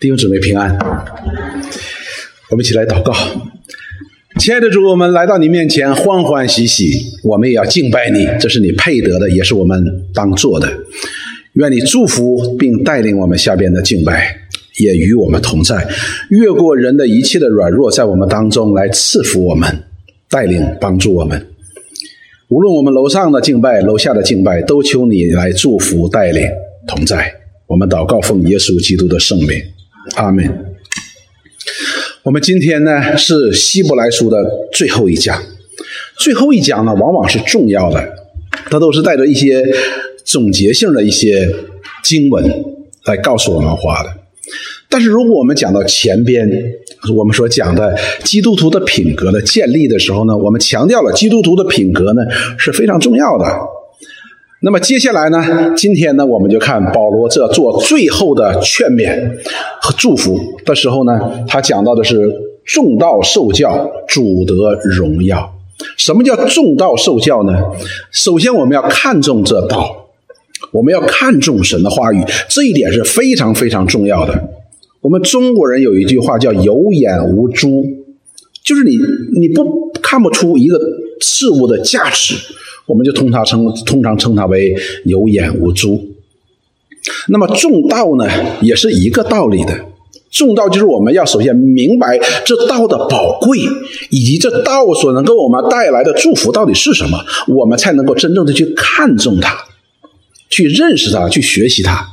[0.00, 0.78] 弟兄姊妹平安，
[2.50, 3.12] 我们一起来祷告。
[4.38, 6.88] 亲爱的主，我们来到你面前欢欢喜喜，
[7.24, 9.84] 我们也要敬拜你，这是你配得的，也是我们
[10.14, 10.72] 当做的。
[11.54, 14.36] 愿你祝福并带领我们下边的敬拜，
[14.78, 15.84] 也与我们同在，
[16.30, 19.82] 越过人的一切的软弱，在我们当中来赐福我们，
[20.30, 21.44] 带领帮助我们。
[22.50, 26.44] 无论我们楼上的敬拜，楼下的敬拜，都求你来祝福带领
[26.86, 27.34] 同在。
[27.66, 29.60] 我们祷告奉耶稣基督的圣名。
[30.16, 30.74] 阿门。
[32.22, 34.36] 我们今天呢是希伯来书的
[34.72, 35.42] 最后一讲，
[36.18, 38.12] 最后一讲呢往往是重要的，
[38.70, 39.64] 它都是带着一些
[40.24, 41.48] 总结性的一些
[42.02, 42.64] 经文
[43.04, 44.12] 来告诉我们话的。
[44.90, 46.50] 但是如果我们讲到前边，
[47.16, 52.22] 我们所讲的基督徒的品格的建立的时候呢，我们强调了基督徒的品格呢
[52.58, 53.46] 是非常重要的。
[54.60, 55.72] 那么接下来呢？
[55.76, 59.30] 今天呢，我们就看保罗这做最后的劝勉
[59.80, 62.28] 和祝福的时候呢，他讲到的是
[62.64, 65.54] 重道受教，主得荣耀。
[65.96, 67.62] 什么叫重道受教呢？
[68.10, 70.08] 首先，我们要看重这道，
[70.72, 74.48] 我们要看重神的话语，这一点是非常非常重要的。
[75.00, 77.84] 我们中国人有一句话叫“有眼无珠”，
[78.64, 78.96] 就是你
[79.38, 80.80] 你不看不出一个
[81.20, 82.34] 事物的价值。
[82.86, 84.74] 我们就通常称通常称它为
[85.04, 86.14] 有眼无珠。
[87.28, 88.26] 那么重道呢，
[88.60, 89.74] 也是一个道理的。
[90.30, 93.58] 重道就是我们要首先明白这道的宝贵，
[94.10, 99.56] 以及这道所能给我们带来的祝福到底是什么，我们才能够真正的去看重它，
[100.50, 102.06] 去认识它，去学习它。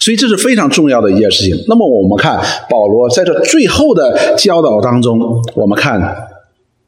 [0.00, 1.56] 所以这是非常重要的一件事情。
[1.68, 5.18] 那么我们看保罗在这最后的教导当中，
[5.54, 6.00] 我们看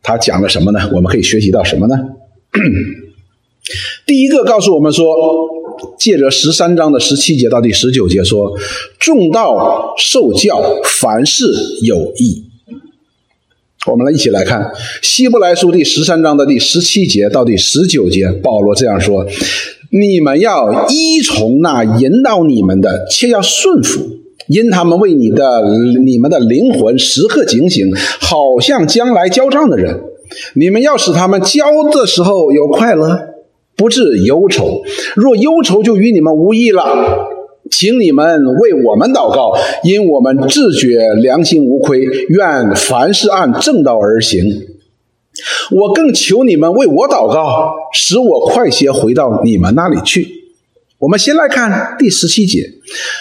[0.03, 0.91] 他讲了什么呢？
[0.93, 1.95] 我们可以学习到什么呢？
[4.05, 5.07] 第一个告诉我们说，
[5.97, 8.53] 借着十三章的十七节到第十九节说，
[8.99, 11.45] 众道受教，凡事
[11.83, 12.45] 有益。
[13.87, 19.27] 我们来一起来看希伯来书第十三章的第十七节到第十九节，保罗这样说：
[19.91, 24.12] 你们要依从那引导你们的，且要顺服，
[24.49, 25.63] 因他们为你的
[26.05, 30.03] 你们的灵魂时刻警醒，好像将来交账的人。
[30.55, 33.29] 你们要使他们交的时候有快乐。
[33.75, 34.83] 不致忧愁，
[35.17, 37.27] 若忧愁就与你们无益了。
[37.71, 44.45] 请你们为我们祷告，因我们自觉良心无亏，愿凡事按正道而行。
[45.71, 50.42] 我更求你们为我祷告，使我快些回到你们那里去。
[51.03, 52.63] 我们先来看第十七节，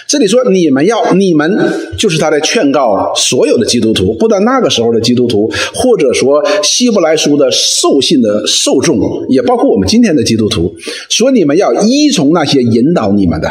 [0.08, 1.52] 这里说你们要你们
[1.98, 9.00] 就是他在劝告所有的基督徒，不但那个时候的基督徒，或者说希伯来书的受信的受众，
[9.30, 10.76] 也包括我们今天的基督徒，
[11.10, 13.50] 说你们要依从那些引导你们的，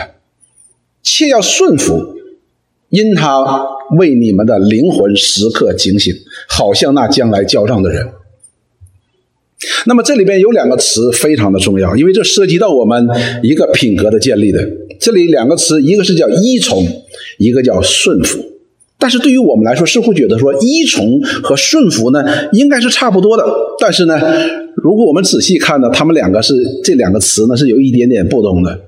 [1.02, 2.14] 切要顺服，
[2.90, 3.44] 因他
[3.98, 6.14] 为你们的灵魂时刻警醒，
[6.48, 8.08] 好像那将来交账的人。
[9.86, 13.06] 那么这里边有两个词非常的重要，因为这涉及到我们
[13.42, 14.58] 一个品格的建立的。
[14.98, 16.86] 这里两个词，一个是叫依从，
[17.38, 18.38] 一个叫顺服。
[18.98, 22.22] 但是对于我们来说，似乎觉得说依从和顺服呢，
[22.52, 23.44] 应该是差不多的。
[23.78, 24.20] 但是呢，
[24.76, 26.54] 如果我们仔细看呢，他们两个是
[26.84, 28.78] 这两个词呢是有一点点不同的。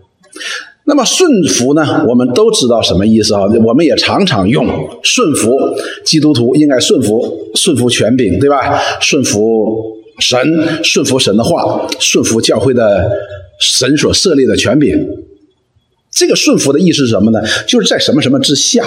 [0.85, 3.43] 那么顺服呢，我们都知道什么意思啊？
[3.65, 4.67] 我们也常常用
[5.03, 5.57] 顺服，
[6.05, 8.79] 基督徒应该顺服，顺服权柄，对吧？
[9.01, 9.92] 顺服。
[10.19, 13.11] 神顺服神的话，顺服教会的
[13.59, 15.09] 神所设立的权柄。
[16.11, 17.41] 这个顺服的意思是什么呢？
[17.67, 18.85] 就是在什么什么之下，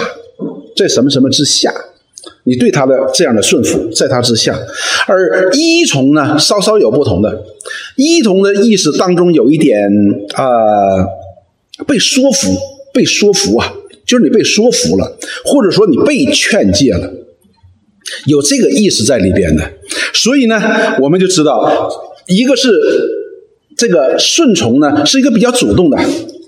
[0.76, 1.72] 在什么什么之下，
[2.44, 4.56] 你对他的这样的顺服，在他之下。
[5.08, 7.44] 而依从呢，稍稍有不同的。
[7.96, 9.90] 依从的意思当中有一点
[10.34, 10.46] 啊，
[11.86, 12.56] 被说服，
[12.94, 13.74] 被说服啊，
[14.06, 17.12] 就是你被说服了，或者说你被劝诫了。
[18.26, 19.72] 有这个意思在里边的，
[20.14, 20.60] 所以呢，
[21.00, 21.90] 我们就知道，
[22.26, 22.70] 一个是
[23.76, 25.98] 这个顺从呢，是一个比较主动的，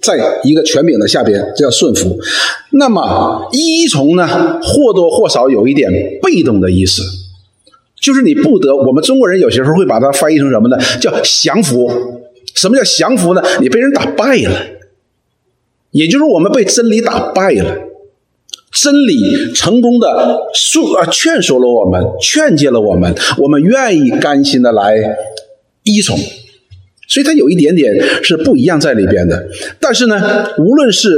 [0.00, 2.18] 在一个权柄的下边叫顺服。
[2.72, 5.90] 那么依从呢，或多或少有一点
[6.22, 7.02] 被动的意思，
[8.00, 8.76] 就是你不得。
[8.76, 10.76] 我们中国人有些时候会把它翻译成什么呢？
[11.00, 11.90] 叫降服。
[12.54, 13.42] 什么叫降服呢？
[13.60, 14.66] 你被人打败了，
[15.90, 17.87] 也就是我们被真理打败了。
[18.70, 24.94] 真理成功的说啊，劝说了我们，劝诫了我们，我们愿意甘心的来
[25.84, 26.16] 依从，
[27.08, 27.92] 所以它有一点点
[28.22, 29.48] 是不一样在里边的。
[29.80, 31.16] 但是呢，无论是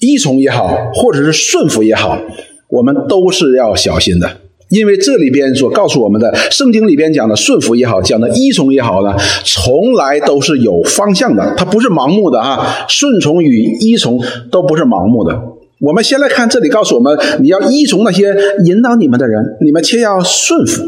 [0.00, 2.20] 依从也好，或者是顺服也好，
[2.68, 4.30] 我们都是要小心的，
[4.68, 12.86] 因为这里边所告诉我们的，圣经里边讲的顺服也好，讲的依从也好呢，从来都是有方向的，它不是盲目的啊。
[12.86, 14.22] 顺从与依从
[14.52, 15.34] 都不是盲目的。
[15.80, 18.34] 我们先来看这里告诉我们，你要依从那些
[18.64, 20.82] 引导你们的人，你们却要顺服。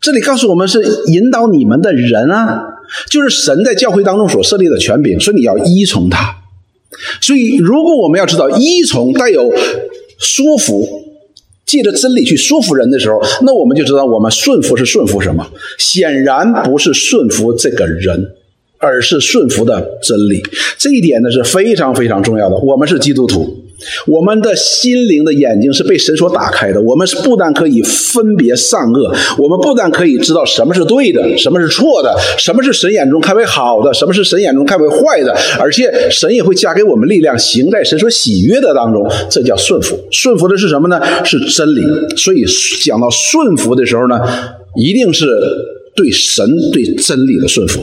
[0.00, 2.64] 这里告诉我们是引导你们的人啊，
[3.08, 6.38] 就是神在教会当中所设立的权柄，所以你要依从他。
[7.20, 9.52] 所以，如果我们要知道依从带有
[10.18, 10.86] 说服，
[11.64, 15.46] 借着真理去说服人的时候，那我们就知道我们顺服是顺服什么？
[15.78, 18.34] 显然不是顺服这个人。
[18.82, 20.42] 而是顺服的真理，
[20.76, 22.56] 这一点呢是非常非常重要的。
[22.56, 23.64] 我们是基督徒，
[24.08, 26.82] 我们的心灵的眼睛是被神所打开的。
[26.82, 39.08] 我们是不但可以分别善恶，我们不但可以知道什么是对的，什么是错的，什么是神眼中看为好的，什么是神眼中看为坏的，而且神也会加给我们力量，行在神所喜悦的当中。
[39.30, 39.96] 这叫顺服。
[40.10, 41.00] 顺服的是什么呢？
[41.24, 41.82] 是真理。
[42.16, 42.44] 所以
[42.84, 44.18] 讲到顺服的时候呢，
[44.76, 45.28] 一定是
[45.94, 47.80] 对神、对真理的顺服。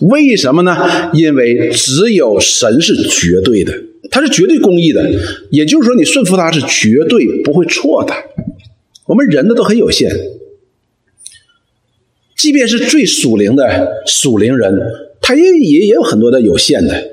[0.00, 1.10] 为什么呢？
[1.14, 3.72] 因为只有神是绝对的，
[4.10, 5.10] 他是绝对公义的，
[5.50, 8.12] 也就是说，你顺服他是绝对不会错的。
[9.06, 10.10] 我们人呢都很有限，
[12.36, 14.78] 即便是最属灵的属灵人，
[15.20, 17.12] 他也也也有很多的有限的。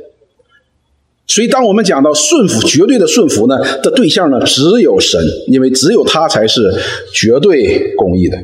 [1.25, 6.73] 所以，当我们讲到顺服绝对的顺服呢的对象呢，只有神，因为只有他才是
[7.13, 8.37] 绝对公义的。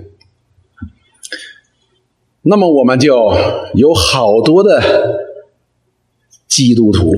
[2.43, 3.33] 那么我们就
[3.75, 4.81] 有好多的
[6.47, 7.15] 基督徒，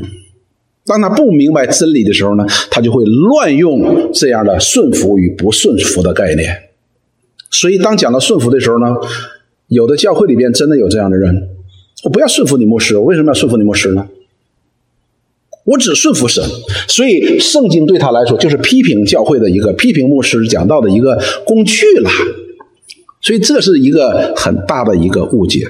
[0.85, 6.69] 当他不明白真理的时候呢，他就会乱用这样的顺服与不顺服的概念。
[7.51, 8.95] 所以，当讲到顺服的时候呢，
[9.68, 11.50] 有的教会里边真的有这样的人：
[12.03, 14.07] 我不要顺服你牧师，我为什么要顺服你牧师呢？
[15.65, 16.44] 我只顺服神。
[16.88, 22.09] 所以，圣经对他来说就是批评教会的一个、批评牧师讲道的一个工具了。
[23.21, 25.65] 所以这是一个很大的一个误解。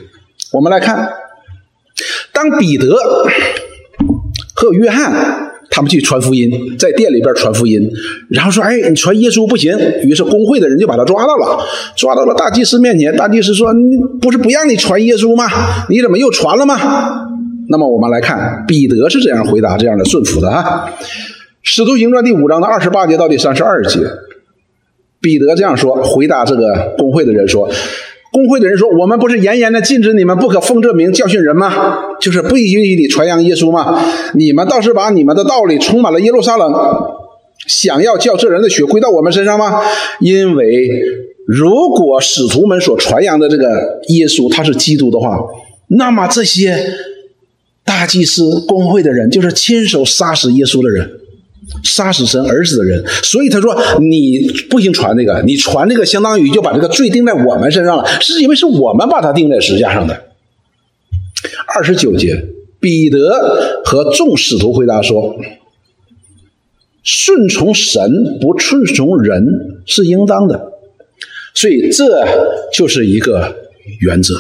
[0.54, 1.10] 我们来看，
[2.34, 2.96] 当彼得
[4.54, 7.90] 和约翰他们去传福音，在店里边传福音，
[8.30, 11.60] 然后说：“哎，你传耶稣不行。”于是工会的人就把他抓到了，
[11.96, 13.16] 抓到了大祭司面前。
[13.16, 15.46] 大祭司说：“你不是不让你传耶稣吗？
[15.90, 16.76] 你怎么又传了吗？”
[17.70, 20.86] 那么我们来看，彼得是这样回答这样的顺服的啊，
[21.64, 24.00] 《使徒行传》第五章的二十八节到第三十二节。
[25.22, 27.70] 彼得这样说，回答这个工会的人说
[28.34, 32.18] ：“工会的人说，我们不是严严的禁止你们不可奉这名教训人吗？
[32.20, 34.04] 就是不允许你传扬耶稣吗？
[34.34, 36.74] 你们倒是把你们的道理充满了耶路撒冷，
[37.68, 39.82] 想要叫这人的血归到我们身上吗？
[40.20, 40.90] 因为
[41.46, 45.38] 如果使徒们所传扬的这个耶稣他是基督的话，
[45.90, 46.76] 那么这些
[47.86, 51.12] 大祭司工会的人就是亲手杀死耶稣的人。”
[51.84, 54.40] 杀死神儿子的人，所以他说你
[54.70, 60.26] 不行传这个，你传这个相当于就把这个罪定在我们身上了，是因为是我们把它定在十字架上的。
[61.68, 62.46] 二十九节，
[62.80, 65.36] 彼得和众使徒回答说
[67.04, 69.44] ：“顺从神不顺从人
[69.86, 70.74] 是应当的，
[71.54, 72.26] 所以这
[72.74, 73.56] 就是一个
[74.02, 74.36] 原则。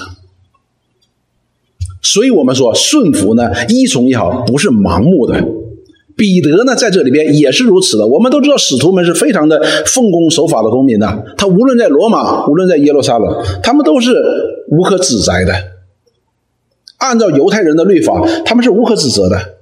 [2.01, 5.44] 所以我们说顺服呢，依从也好，不是盲目的。”
[6.16, 8.06] 彼得呢，在这里边也是如此的。
[8.06, 11.24] 我们都知道，使徒们是非常的奉公守法的公民呐。
[11.38, 14.16] 他无论在罗马，无论在耶路撒冷，他们都是
[14.69, 15.54] 无可指摘的。
[16.98, 19.56] 按照犹太人的律法，他们是无可指责的。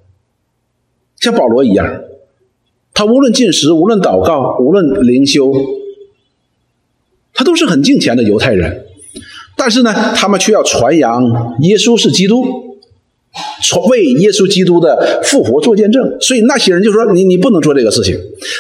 [1.20, 2.02] 像保罗一样，
[2.94, 5.52] 他无论进食，无论祷告，无论灵修，
[7.34, 8.86] 他都是很敬虔的犹太人。
[9.56, 11.24] 但是呢，他们却要传扬
[11.62, 12.69] 耶稣是基督。
[13.90, 18.18] 为耶稣基督的复活做见证，所以那些人就说：“你你不能做这个事情。”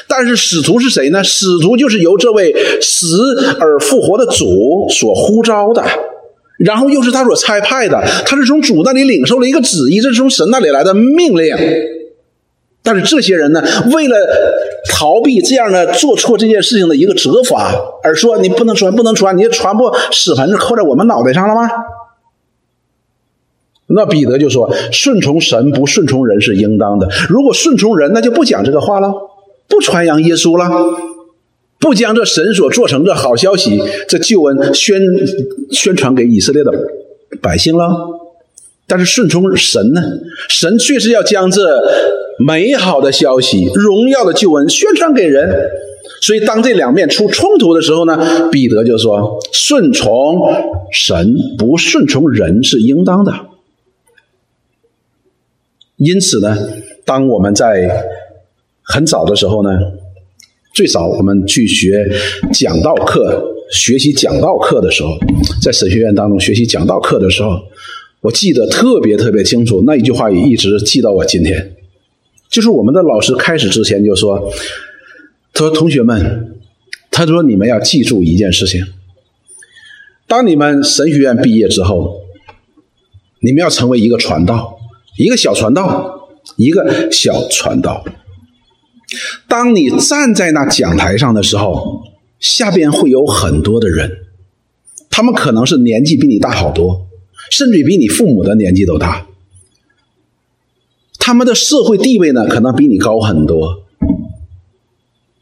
[0.07, 1.23] 但是使徒是谁呢？
[1.23, 3.17] 使徒就是由这位死
[3.59, 5.83] 而复活的主所呼召的，
[6.57, 11.55] 然后又是他所差派的，他是从主那里领受了一个旨意，这是从神那里来的命令。
[12.81, 13.61] 但是这些人呢，
[13.93, 14.15] 为了
[14.91, 21.69] 逃避这样的做错这件事情的一个责罚，而说：“你不能传，不能传，你传播屎盆子扣在我们脑袋上了吗？”
[23.91, 27.09] 那彼得就说：“顺从神不顺从人是应当的。
[27.27, 29.11] 如果顺从人，那就不讲这个话了，
[29.67, 30.69] 不传扬耶稣了，
[31.79, 35.01] 不将这神所做成这好消息、这救恩宣
[35.71, 36.71] 宣传给以色列的
[37.41, 37.89] 百姓了。
[38.85, 40.01] 但是顺从神呢？
[40.47, 41.61] 神确实要将这
[42.37, 45.67] 美好的消息、荣耀的救恩宣传给人。
[46.21, 50.53] 所以当这两面出冲突的时候呢，彼得就说：顺从
[50.91, 53.33] 神不顺从人是应当的。”
[55.99, 56.57] 因此呢，
[57.03, 58.05] 当我们在
[58.81, 59.69] 很早的时候呢，
[60.73, 62.09] 最早我们去学
[62.53, 65.17] 讲道课、学习讲道课的时候，
[65.61, 67.49] 在神学院当中学习讲道课的时候，
[68.21, 71.75] 我记得特别特别清楚，那一句话也一直记到我今天。
[72.49, 74.51] 就是我们的老师开始之前就说
[75.53, 76.55] ：“他说同学们，
[77.11, 78.81] 他说你们要记住一件事情，
[80.27, 82.21] 当你们神学院毕业之后，
[83.41, 84.78] 你们要成为一个传道，
[85.19, 88.05] 一个小传道，一个小传道。
[89.49, 92.03] 当你站在那讲台上的时候，
[92.39, 94.09] 下边会有很多的人，
[95.09, 97.07] 他们可能是年纪比你大好多，
[97.51, 99.27] 甚至比你父母的年纪都大。”
[101.19, 103.83] 他们的社会地位呢，可能比你高很多；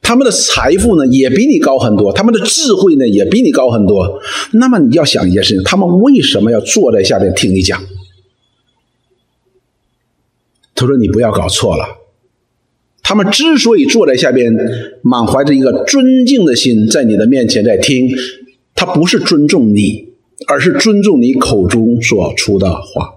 [0.02, 4.20] 他们的财富呢，也比你高很多；他们的智慧呢，也比你高很多。
[4.54, 7.80] 那么你要想一件事情：他们为什么要坐在下边听你讲？
[10.80, 11.98] 他说：“你不要搞错了，
[13.02, 14.56] 他们之所以坐在下边，
[15.02, 18.08] 满怀着一个尊敬的心，在你的面前在听，
[18.76, 20.10] 他不是尊重你，
[20.46, 23.16] 而是尊重你口中所出的话。”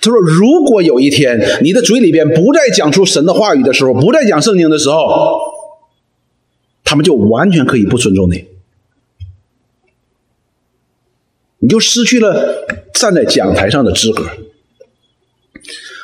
[0.00, 5.40] 他说：“如果有一天你的嘴里边不再讲出神的话语的时候，不再讲圣经的时候，
[6.84, 8.44] 他们就完全可以不尊重你，
[11.58, 12.64] 你就失去了
[12.94, 14.24] 站在讲台上的资格。”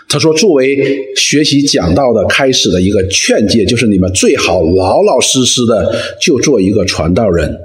[0.08, 7.60] 他说：“作为学习讲道的开始的一个劝诫，就是你们最好老老实实的就做一个传道人，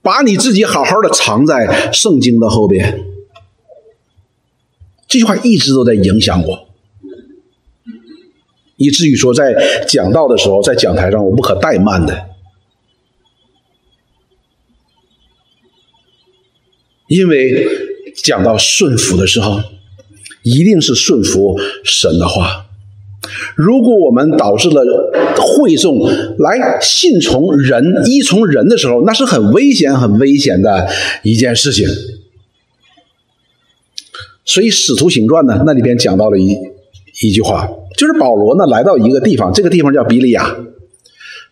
[0.00, 3.06] 把你自己好好的藏在圣经的后边。”
[5.08, 6.68] 这句话一直都在影响我，
[8.76, 9.52] 以至于说在
[9.88, 12.26] 讲道的时候，在讲台上我不可怠慢的，
[17.08, 17.66] 因为
[18.14, 19.60] 讲到顺服的时候，
[20.42, 22.66] 一定是顺服神的话。
[23.54, 24.82] 如果我们导致了
[25.36, 26.00] 会众
[26.38, 30.88] 来信从人、依从人的时候，那是很危险、很危险的
[31.22, 31.86] 一件事情。
[34.44, 36.56] 所以《使徒行传》呢，那里边讲到了一
[37.22, 40.56] 一句话，就是保罗呢来到一个地方，这个地方叫比利亚，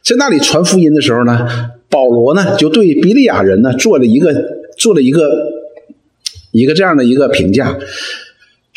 [0.02, 1.46] 在那里传福音的时候呢，
[1.90, 4.34] 保罗呢就对比利亚人呢做了一个
[4.76, 5.22] 做了一个
[6.50, 7.74] 一个这样的一个评价，《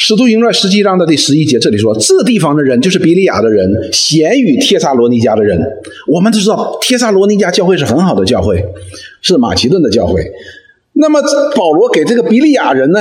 [0.03, 5.61] 使徒行传》十七章的第十一节这里说，这地方的人就是比利亚的人，咸与帖撒罗尼迦的人。
[6.07, 8.65] 我们都知道，帖撒罗尼迦教会是很好的教会，
[9.21, 10.25] 是马其顿的教会。
[10.93, 11.21] 那么
[11.55, 12.99] 保罗给这个比利亚人呢？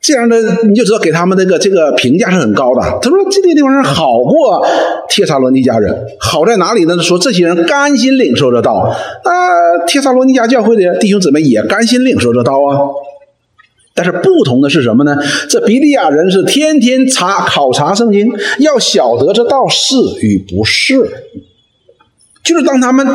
[0.00, 2.80] 这样的你就知道给他们那个这个评价是很高的。
[2.80, 4.66] 他说这个地方是好过
[5.10, 6.98] 帖撒罗尼迦人，好在哪里呢？
[7.02, 8.90] 说这些人甘心领受着道，啊，
[9.86, 12.88] 帖撒罗尼迦教会的弟兄姊妹也甘心领受着道啊。
[13.94, 15.16] 但是不同的是什么呢？
[15.48, 20.94] 这比利亚人是天天查考察圣经，要晓得这道是与不是，
[22.44, 23.06] 就是当他们。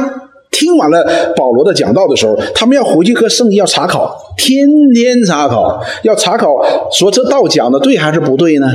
[0.49, 6.49] 听完了保罗的讲道的时候，他们要回去和圣经要查考，天天查考，要查考
[6.91, 8.67] 说这道讲的对还是不对呢？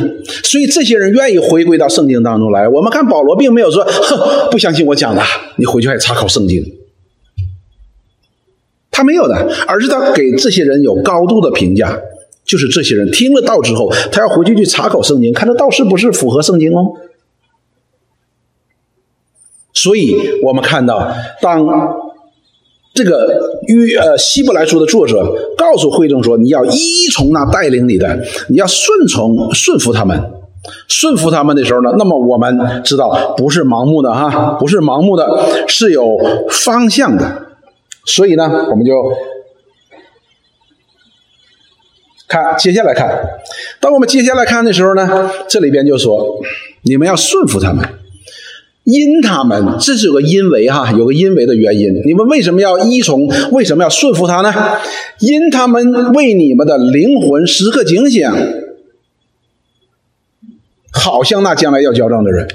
[0.45, 2.69] 所以这些人愿意回归到圣经当中来。
[2.69, 5.21] 我们看保罗并没有说哼不相信我讲的，
[5.57, 6.63] 你回去还查考圣经，
[8.93, 9.35] 他没有的，
[9.67, 11.99] 而是他给这些人有高度的评价，
[12.45, 16.93] 就是这些人听了道之后，他要回去去查考圣经，看这道是不是符合圣经哦。
[19.73, 21.67] 所以我们看到，当
[22.93, 30.21] 这个约呃希伯来书的作者告诉会众说：“你要依从那带领你的，你要顺从顺服他们，
[30.87, 35.27] 顺服他们的时候呢，那么我们知道不是盲目的哈，不是盲目的，
[35.67, 36.19] 是有
[36.51, 37.42] 方向的。
[38.05, 38.93] 所以呢，我们就
[42.29, 43.41] 看接下来看，
[43.81, 46.41] 当我们接下来看的时候呢，这里边就说
[46.83, 47.87] 你们要顺服他们。”
[48.85, 52.03] 因他们，这是有个因为哈，有个因为的原因。
[52.05, 53.29] 你们为什么要依从？
[53.53, 54.53] 为什么要顺服他呢？
[55.21, 58.29] 因他们为你们的灵魂时刻警醒，
[60.93, 62.49] 好像那将来要交账的人。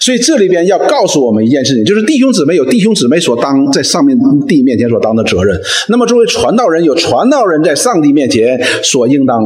[0.00, 5.60] 所以这里边要告诉我们一件事情，就是弟兄姊妹有弟兄姊妹所当在上面地面前所当的责任。
[5.88, 9.40] 那么作为传道人，有传道人在上帝面前所应当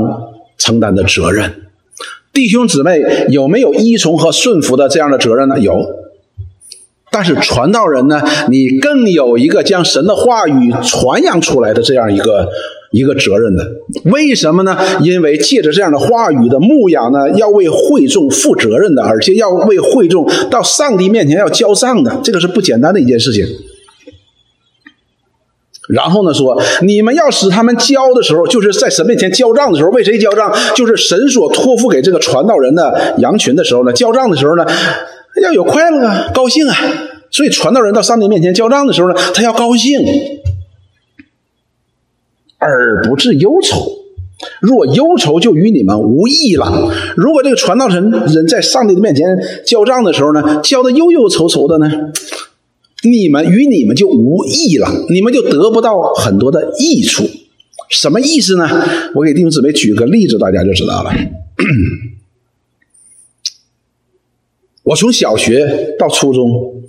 [0.57, 1.53] 承担的责任。
[2.33, 5.61] 弟兄姊妹有没有依从和顺服的这样的责任呢？
[5.61, 5.79] 有，
[7.13, 12.49] 但是传道人呢，你更有一个将神的话语传扬出来的这样一个
[12.95, 13.67] 一个责任的。
[14.05, 14.79] 为什么呢？
[15.03, 23.45] 因为借着这样的话语的牧养呢，要为会众负责任的，而且要为会众到上帝面前要交账的，这个是不简单的一件事情。
[25.89, 26.33] 然后呢？
[26.33, 30.51] 说你们要使他们交的时候，就是在神面前交账的时候，为谁交账？
[30.75, 33.93] 就是神所托付给这个传道人的羊群的时候呢？
[33.93, 34.65] 交账的时候呢，
[35.43, 36.75] 要有快乐啊，高兴啊。
[37.31, 40.01] 所以传道人到上帝面前交账的时候呢，他要高兴，
[42.65, 43.79] 而不致忧愁。
[44.61, 46.93] 若忧愁，就与你们无益了。
[47.17, 49.25] 如果这个传道人人在上帝的面前
[49.65, 51.89] 交账的时候呢，交的忧忧愁愁的呢，
[53.05, 57.25] 你们与你们就无益了，你们就得不到很多的益处。
[57.89, 58.69] 什么意思呢？
[59.15, 61.13] 我给弟兄姊妹举个例子，大家就知道了。
[64.83, 66.83] 我从小学到初中，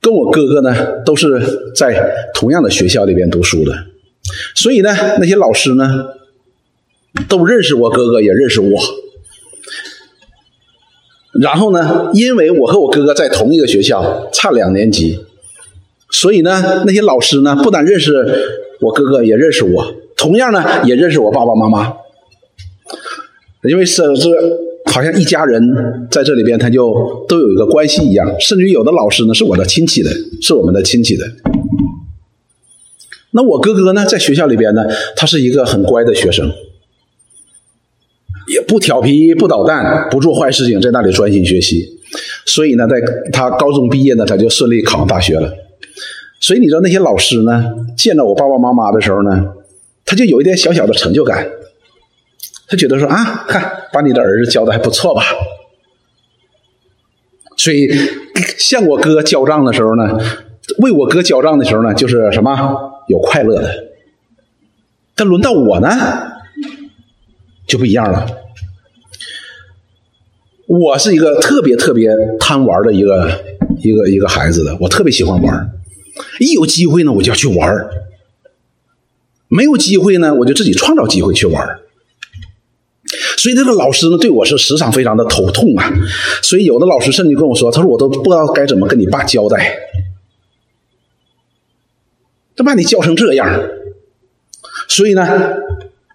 [0.00, 3.72] 跟我哥哥呢都是在同样的学校里边读书的，
[4.54, 6.06] 所以呢，那些老师呢
[7.28, 8.80] 都认识我哥哥，也认识我。
[11.40, 15.18] 然后呢，因为我和我哥哥在同一个学校，差两年级，
[16.10, 18.14] 所以呢，那些老师呢不但认识
[18.80, 21.94] 我哥哥，也认识我，同样呢也认识我爸爸妈妈，
[23.62, 24.28] 因为是是。
[24.86, 30.10] 好像一家人在这里边，他就都有一个关系一样，甚至于有的老师呢是我的亲戚的，
[30.42, 31.26] 是我们的亲戚的。
[33.36, 34.82] 那我哥哥呢，在学校里边呢，
[35.16, 36.52] 他是一个很乖的学生，
[38.46, 41.98] 也不调皮、不捣蛋、不做坏事情，在那里专心学习。
[42.46, 45.52] 所以呢，在他高中毕业呢，他就顺利考上大学了。
[46.38, 49.52] 所以你知道那些老师呢，见到我爸爸妈妈的时候呢，
[50.04, 51.50] 他就有一点小小的成就感。
[52.68, 55.22] 他觉得说啊，看把你的儿子教的还不错吧，
[57.56, 57.88] 所以
[58.56, 60.18] 向我哥交账的时候呢，
[60.78, 62.56] 为我哥交账的时候呢，就是什么
[63.08, 63.70] 有快乐的。
[65.14, 65.88] 但轮到我呢，
[67.66, 68.26] 就不一样了。
[70.66, 73.44] 我是一个特别特别贪玩的一个
[73.80, 75.70] 一个一个孩子的，我特别喜欢玩，
[76.40, 77.86] 一有机会呢我就要去玩，
[79.48, 81.80] 没有机会呢我就自己创造机会去玩。
[83.36, 85.92] 所以那个老师呢，对我是时常非常的头痛啊。
[86.42, 89.76] 所以有的老师甚至跟我说：“他说我都不知道该怎么跟你爸交代，
[92.56, 93.60] 他把你教成这样。”
[94.88, 95.26] 所以呢，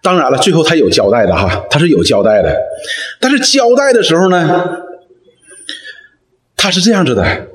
[0.02, 2.56] 当然了，最后他有交代的哈，他是有交代的。
[3.20, 4.84] 但是交代的时候呢，
[6.56, 7.48] 他是这样子的：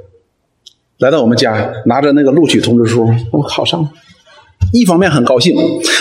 [0.99, 3.91] 来到我们家，拿着那个录取通知书，我考上了。
[4.73, 5.55] 一方面很高兴，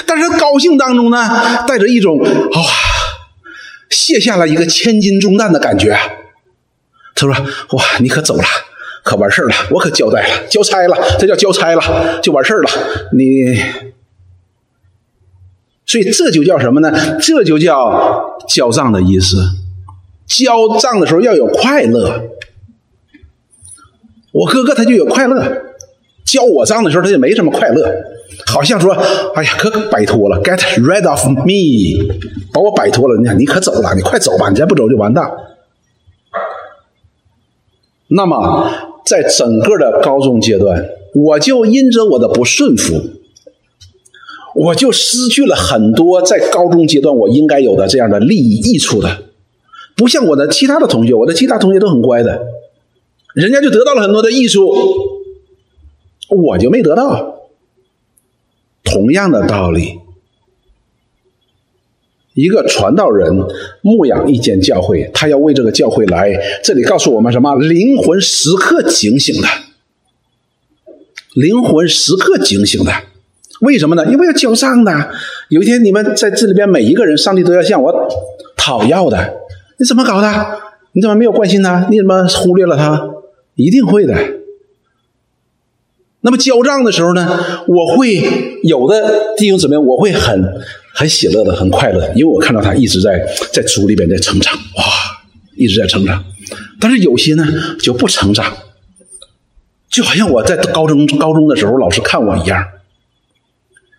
[0.05, 2.60] 但是高兴当中呢，带着一种啊。
[3.89, 5.95] 卸下了一个千斤重担的感觉。
[7.13, 7.36] 他说
[7.77, 8.43] ：“哇，你可走了，
[9.03, 12.69] 可完事儿了，我可交代了，交差了，这叫交差了，就完事儿了。
[13.11, 13.53] 你，
[15.85, 17.19] 所以这就叫什么呢？
[17.19, 19.37] 这就叫交账的意思。
[20.25, 22.29] 交账的时候要有快乐。
[24.31, 25.63] 我哥哥他就有快乐，
[26.25, 27.93] 交我账的时候他就没什么快乐。”
[28.47, 28.93] 好像说
[29.35, 32.15] ：“哎呀，可摆脱了，get rid of me，
[32.51, 33.15] 把我摆脱了。
[33.19, 35.29] 你看，你可走了，你快走吧，你再不走就完蛋。”
[38.09, 43.01] 那么，在整个的高中阶段，我就因着我的不顺服，
[44.55, 49.23] 我就失去了很多在高中阶段我应该有的这样的利益益处的。
[49.95, 52.47] 不像我的其他的同学，我的其他同学都很乖的，
[53.35, 54.73] 人家就得到了很多的益处，
[56.29, 57.31] 我就没得到。
[58.83, 59.99] 同样的道理，
[62.33, 63.31] 一个传道人
[63.81, 66.33] 牧养一间教会，他要为这个教会来。
[66.63, 67.55] 这里告诉我们什么？
[67.55, 69.47] 灵魂时刻警醒的，
[71.35, 72.91] 灵魂时刻警醒的。
[73.61, 74.05] 为什么呢？
[74.11, 75.11] 因为要交账的。
[75.49, 77.93] 有一天你们在这里边每一个人，上帝都要向我
[78.57, 79.35] 讨要的。
[79.77, 80.27] 你怎么搞的？
[80.93, 81.87] 你怎么没有关心他？
[81.89, 83.09] 你怎么忽略了他？
[83.55, 84.15] 一定会的。
[86.21, 90.41] 那么交账的时候呢，我会有的弟兄姊妹，我会很
[90.93, 94.84] 很喜乐的，很快乐，因为我看到他一直在在主里边在成长，哇，
[95.56, 96.23] 一直在成长。
[96.79, 97.45] 但是有些呢
[97.79, 98.56] 就不成长，
[99.89, 102.63] 就好像我在高中高中的时候，老师看我一样，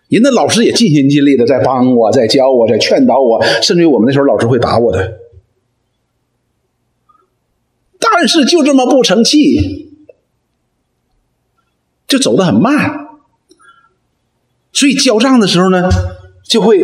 [0.07, 5.19] 人家老师也尽心尽力的在帮我，在教我，在劝导我，甚至于我们那时候老师会打我的，
[7.99, 9.83] 但是就这么不成器。
[12.07, 13.07] 就走得很慢，
[14.71, 15.89] 所以交账的时候呢，
[16.47, 16.81] 就会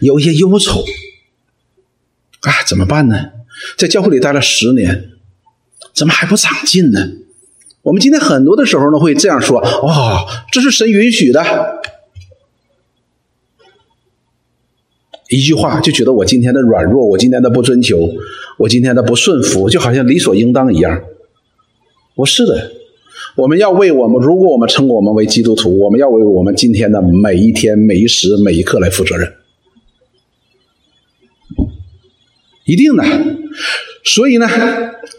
[0.00, 0.84] 有一些忧愁。
[2.40, 3.32] 啊，怎么办呢？
[3.76, 5.10] 在教会里待了十年，
[5.92, 7.12] 怎么还不长进呢？
[7.82, 11.80] 我们今天很多的时候呢，会这样说：哦，这是神允许的。
[15.28, 18.10] 一句话就觉得我今天的软弱，我今天的不追求，
[18.58, 21.04] 我今天的不顺服，就好像理所应当一样。
[22.14, 22.72] 不是的，
[23.36, 29.32] 我们要为我们，如果我们称我们为基督徒，我们要为我们今天的每一天、每一时、每一刻来负责任，
[32.64, 33.04] 一定的。
[34.02, 34.46] 所以呢，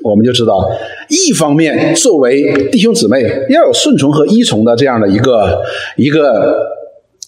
[0.03, 0.69] 我们就知道，
[1.07, 5.61] 一方面作为弟兄姊妹要有顺从和依从的这样的一个
[5.97, 6.55] 一个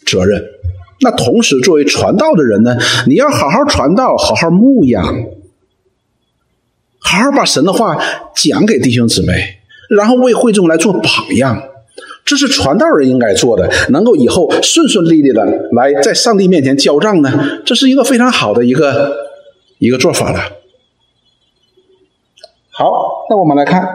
[0.06, 0.44] 责任。
[1.02, 2.76] 那同时，作为传道的人呢，
[3.08, 5.06] 你要好好传道，好好牧养，
[7.00, 7.98] 好好把神的话
[8.36, 9.60] 讲给弟兄姊妹，
[9.96, 11.04] 然后为会众来做榜
[11.38, 11.70] 样。
[12.26, 19.14] 这是传道人应该做的，能够以后顺顺利利的来在上帝面前交账呢，这是一个非常好的一个
[19.78, 20.40] 一个做法了。
[22.72, 23.86] 好，那我们来看，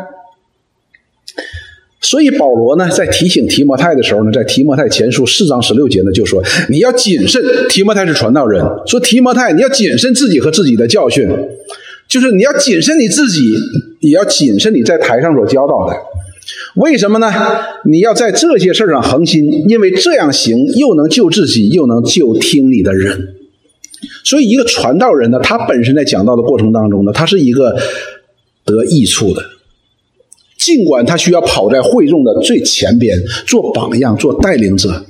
[2.00, 11.28] 所以保罗呢在提醒提摩太的时候呢，在提摩太前书四章十六节呢就说你要谨慎，提摩太是传道人，说提摩太你要谨慎自己和自己的教训，
[12.08, 13.52] 就是你要谨慎你自己，
[14.00, 15.94] 也要谨慎你在台上所教导的。
[16.76, 17.30] 为什么呢？
[17.84, 23.34] 你要在这些事上恒心，因为这样行又能救自己，又能救听你的人。
[24.24, 27.76] 所以，一个传道人呢，他本身在讲道的过程当中呢，他是一个
[28.64, 29.42] 得益处的。
[30.56, 35.04] 尽管他需要跑在会众的最前边做榜样、做带领者，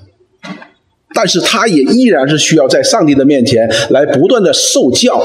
[1.14, 5.20] 但是他也依然是需要在上帝的面前来不断的受教、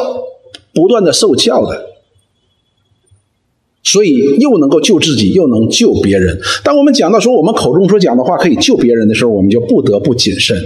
[0.74, 1.94] 不断的受教的。
[3.86, 6.40] 所以又能够救自己，又能救别人。
[6.64, 10.58] 当我们讲到说我们口中所讲的话可以救别人的时候，我们就不得不谨慎，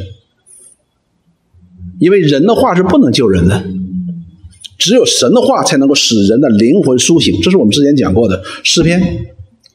[2.00, 3.64] 因为人的话是不能救人的，
[4.78, 7.42] 只有神的话才能够使人的灵魂苏醒。
[7.42, 9.02] 这是我们之前讲过的诗篇，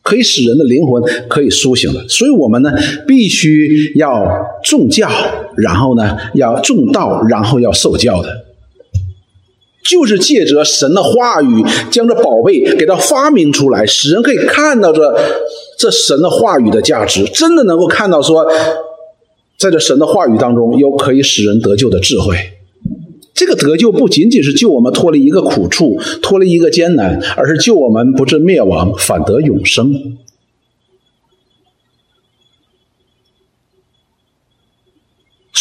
[0.02, 2.08] 可以使人的灵魂可以苏醒的。
[2.08, 2.70] 所以我们呢，
[3.08, 4.24] 必须要
[4.62, 5.10] 重教，
[5.56, 8.41] 然后呢要重道，然后要受教的。
[9.84, 15.14] 就是借着神的话语，将这宝贝给它发明出来，使人可以看到这
[15.78, 18.46] 这神的话语的价值，真的能够看到说，
[19.58, 22.36] 在这神的话语当中有可以使人得救的智慧。
[23.34, 29.92] 这个得救不仅仅是救我们脱离一个苦处，脱离一个艰难，而是救我们不至灭亡，反得永生。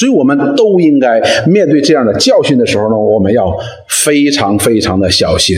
[0.02, 3.56] 所以我们都应该面对这样的教训的时候呢，我们要
[3.88, 5.56] 非常非常的小心。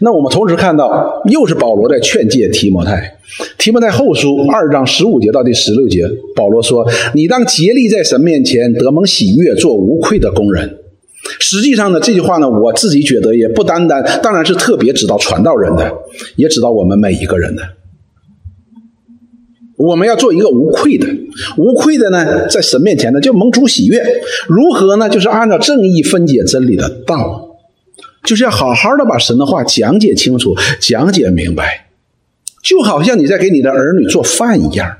[0.00, 3.16] 那我们同时看到，又是保罗在劝诫提摩太。
[3.56, 6.02] 提摩太后书二章十五节到第十六节，
[6.36, 10.80] 保罗说：“你当竭力在神面前得蒙喜悦，做无愧的工人。”
[11.40, 15.90] 实际上呢，这句话呢，我自己觉得也不单单，当然是特别指到传道人的，
[16.36, 17.62] 也指到我们每一个人的。
[19.76, 21.06] 我们要做一个无愧的，
[21.56, 24.00] 无愧的呢，在神面前呢，就蒙主喜悦。
[24.48, 25.08] 如何呢？
[25.08, 27.56] 就是按照正义分解真理的道，
[28.24, 31.88] 就是要好好的把神的话讲解清楚、讲解明白。
[32.62, 34.98] 就好像你在给你的儿女做饭一样，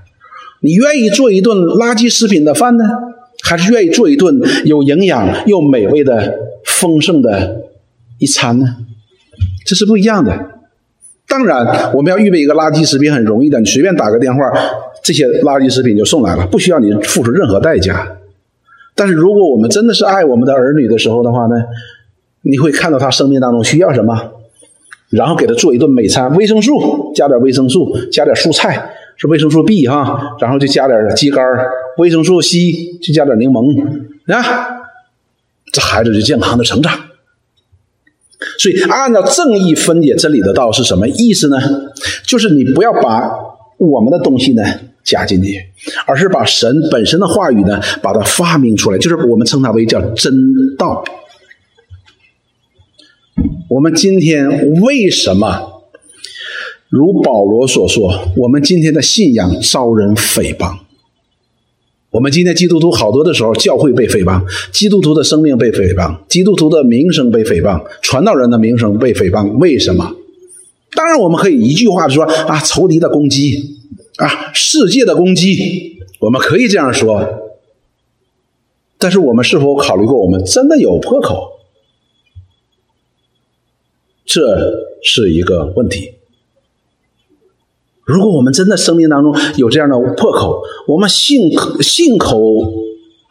[0.61, 2.85] 你愿意做一顿垃圾食品的饭呢，
[3.43, 6.35] 还是愿意做一顿有营养又美味的
[6.65, 7.63] 丰盛的
[8.19, 8.77] 一餐呢？
[9.65, 10.54] 这是不一样的。
[11.35, 14.53] 当然，我们要预备一个垃圾食品很容易的，你随便打个电话，
[15.03, 18.07] 这些垃圾食品就送来了，不需要你付出任何代价。
[18.95, 21.57] 但是，如果我们真的是爱我们的儿女的时候的话呢，
[22.43, 24.17] 你会看到他生命当中需要什么，
[25.11, 31.45] 然后给他做一顿美餐，维生素加点维生素，加点蔬菜是维生素 B 哈，然后就加点鸡肝
[31.99, 32.59] 维生素 C
[33.03, 33.85] 就加点柠檬
[34.33, 34.43] 啊，
[35.73, 36.93] 这孩子就健康的成长。
[38.59, 41.57] 所以，按照正义分解真理的道是什么意思呢？
[42.27, 43.31] 就是你不要把
[43.79, 44.63] 我们的东西呢
[45.03, 45.59] 加进去，
[46.07, 50.33] 而是把神本身的话语呢把它发明出来，就是我们称它为叫真
[50.77, 51.05] 道。
[53.69, 55.83] 我们今天为什么
[56.89, 60.79] 如保罗所说，我们今天的信仰遭人诽谤？
[62.15, 69.51] 我们今天基督徒好多的时候，教会被诽谤，基督徒的生命被诽谤，基督徒的名声被诽谤，传道人的名声被诽谤。
[69.59, 70.15] 为什么？
[70.93, 73.81] 当然，我们可以一句话说啊，仇敌的攻击
[74.19, 77.27] 啊，世界的攻击，我们可以这样说。
[78.97, 81.51] 但是，我们是否考虑过，我们真的有破口？
[84.25, 84.41] 这
[85.03, 86.13] 是一个问题。
[88.05, 92.39] 如果我们真的生命当中有这样的破口，我们信口信口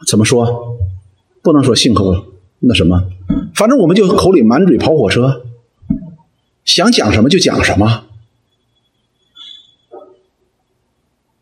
[0.06, 0.76] 怎么说？
[1.42, 2.14] 不能说信口
[2.60, 3.04] 那什么，
[3.54, 5.42] 反正我们就口里满嘴跑火车，
[6.64, 8.04] 想讲什么就讲什么，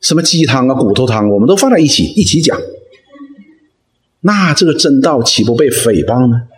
[0.00, 2.60] 什么鸡汤啊、骨头汤，我们都放在一起一起讲，
[4.22, 6.48] 那这个真道岂不被诽谤呢？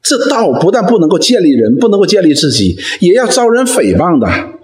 [0.00, 4.57] 这道不但不能够建立人，不能够建立自己，也要遭人诽谤的。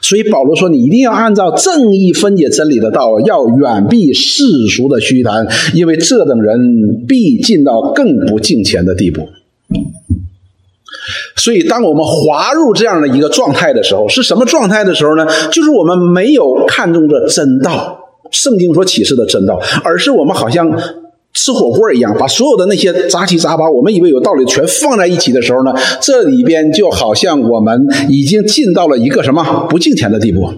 [0.00, 4.42] 所以保罗说：“你一定要按照正义分解真理的道，要远避世
[4.74, 9.28] 俗的虚谈，因为这等人必进到更不敬虔的地步。”
[11.36, 15.24] 所以，当我们滑入这样的一个状态的时候，是什么状态的时候呢？
[15.52, 18.00] 就是我们没有看重这真道，
[18.32, 20.68] 圣经所启示的真道，而是我们好像
[21.36, 30.50] 吃火锅一样，把所有的那些杂七杂八，我们以为有道理全放在一起的时候呢，这里边就好像我们已经进到了一个什么不敬虔的地步。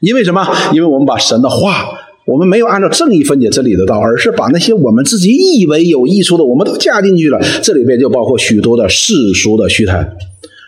[0.00, 0.46] 因为什么？
[0.72, 1.86] 因为我们把神的话，
[2.26, 7.40] 我们没有按照正义分解真理的道，而是把那些我们自己以为有益处的，我们都加进去了。
[7.60, 10.16] 这里边就包括许多的世俗的虚谈。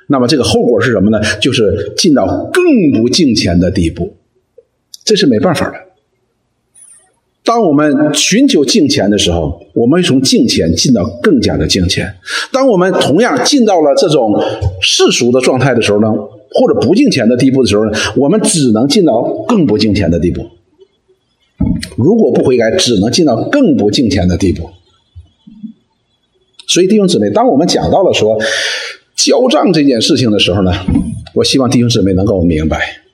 [0.09, 1.21] 那么这个后果是什么呢？
[1.40, 4.16] 就是进到更不敬虔的地步。
[5.05, 5.86] 这是没办法的。
[7.47, 12.05] 当我们寻求敬虔的时候，我们从敬虔进到更加的敬虔；
[12.53, 14.35] 当我们同样进到了这种
[14.83, 20.45] 世俗的状态的时候呢，或者不敬虔的地步的时候呢，我们只能进到更不敬虔的地步。
[21.97, 24.69] 如果不悔改，只能进到更不敬虔的地步。
[26.67, 28.37] 所以弟兄姊妹，当我们讲到了说
[29.15, 30.73] 交账这件事情的时候呢，
[31.33, 33.06] 我希望弟兄姊妹能够明白。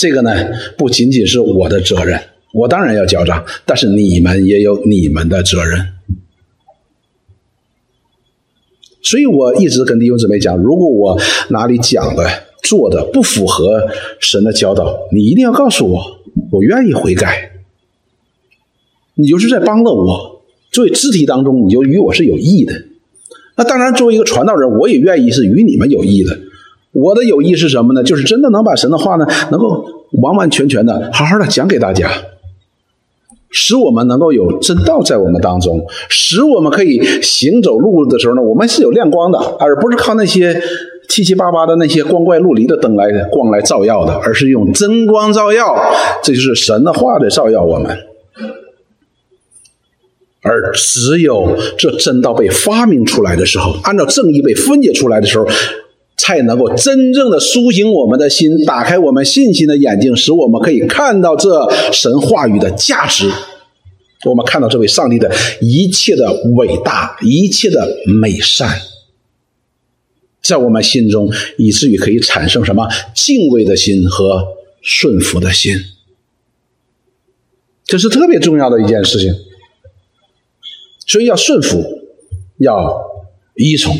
[0.00, 0.30] 这个呢，
[0.78, 2.18] 不仅仅是我的责任，
[2.54, 5.88] 我当然要交账，但是你们也有你们的责任。
[9.02, 12.26] 所以我一直跟弟兄姊妹讲，如果我哪里讲的、
[12.62, 16.02] 做的不符合神的教导，你一定要告诉我，
[16.50, 17.50] 我愿意悔改。
[19.16, 22.72] 你就是在帮了我，作为肢体当中，你就与我是有益的。
[23.56, 26.38] 那当然，作为一个传道人，我也愿意是与你们有益的。
[26.92, 28.02] 我的友谊是什么呢？
[28.02, 29.84] 就是真的能把神的话呢，能够
[30.22, 32.10] 完完全全的、好好的讲给大家，
[33.48, 40.60] 使我们能够有真道在我们当中，使我们可以行走路的时候呢，我们是有亮光的，而不是靠那些
[41.08, 45.76] 七七八八的那些光怪陆离的灯来光来照耀的，而是用真光照耀，
[46.24, 47.96] 这就是神的话的照耀我们。
[50.42, 55.46] 而只有这真道被发明出来的时候，按照正义被分解出来的时候。
[56.20, 63.26] 才能够真正的苏醒我们的心，打开我们信心的眼睛，使我们可以看到这神话语的价值。
[64.26, 68.68] 我们看到这位上帝的一切的伟大，一切的美善，
[70.42, 74.46] 在我们心中，以至于可以产生什么敬畏的心和
[74.82, 75.74] 顺服的心。
[77.86, 79.34] 这是特别重要的一件事情。
[81.06, 81.82] 所以要顺服，
[82.58, 83.02] 要
[83.56, 83.96] 依从。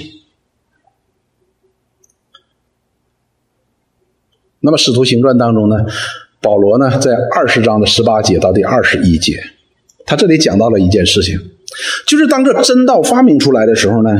[4.61, 5.77] 那么《使徒行传》当中呢，
[6.40, 9.42] 保罗呢在二十章的十八节到第二十一节，
[10.05, 11.38] 他这里讲到了一件事情，
[12.07, 14.11] 就是当这真道发明出来的时候呢，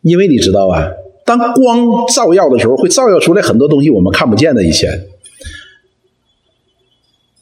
[0.00, 0.90] 因为你知道啊，
[1.24, 4.64] 当光照耀的时候，会照耀出来很多东西我们看不见的。
[4.64, 5.06] 以前，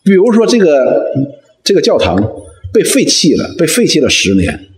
[0.02, 1.06] 比如说这个
[1.64, 2.16] 这个教堂
[2.72, 4.69] 被废弃了，被废弃了十年。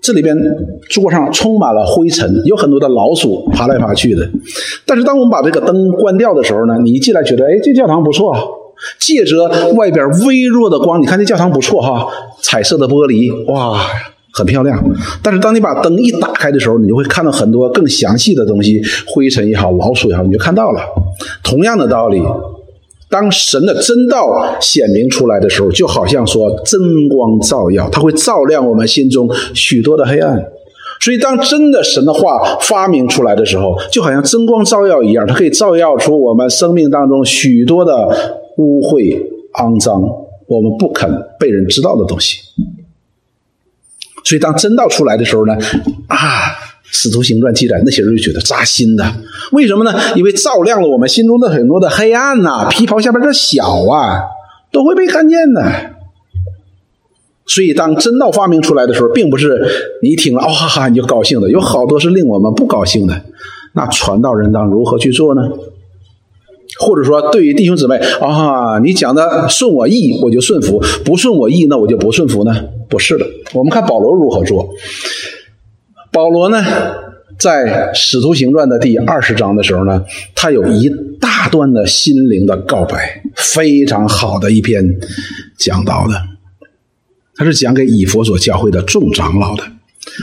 [0.00, 0.36] 这里边
[0.88, 4.28] 桌上充满了灰尘，有很多的老鼠爬来爬去的。
[4.86, 8.34] 但是当我们把这个灯关掉的时候呢，你一进来觉得，哎，这教堂不错。
[9.00, 12.06] 借着外边微弱的光，你看这教堂不错哈，
[12.40, 13.76] 彩色的玻璃，哇，
[14.32, 14.80] 很漂亮。
[15.20, 20.80] 但是当你把灯一打开的时候，你就会看到很多更详细的东西，灰尘也好，老鼠也好，你就看到了。
[21.42, 22.22] 同样的道理。
[23.10, 30.44] 当神的真道显明出来的时候，就好像说真光照耀，它会照亮我们心中许多的黑暗。
[31.00, 37.94] 所以，当真的神的话发明出来的时候，就好像真光照耀一样，它可以照耀出我们生命当中许多的
[38.58, 39.18] 污秽、
[39.54, 40.02] 肮脏，
[40.46, 42.38] 我们不肯被人知道的东西。
[44.24, 45.56] 所以，当真道出来的时候呢，
[46.08, 46.67] 啊。
[46.90, 49.04] 使徒行传记载，那些人就觉得扎心的，
[49.52, 49.92] 为什么呢？
[50.16, 54.22] 因为照亮了我们心中的很多的黑暗呐，皮袍下边的小啊，
[54.72, 55.62] 都会被看见的。
[57.46, 59.58] 所以，当真道发明出来的时候，并不是
[60.02, 63.22] 你听了哦哈哈你就高兴的，有好多是令我们不高兴的。
[63.74, 65.42] 那传道人当如何去做呢？
[66.78, 72.54] 或者说，对于弟兄姊妹啊，你讲的顺我意，我就顺服；不顺我意，那我就不顺服呢？
[72.88, 74.68] 不是的，我们看保罗如何做。
[76.10, 76.64] 保罗呢，
[77.38, 80.90] 在《使徒行传》的第二十章的时候呢，他有一
[81.20, 84.82] 大段的心灵的告白，非常好的一篇
[85.58, 86.14] 讲道的，
[87.36, 89.62] 他是讲给以佛所教会的众长老的。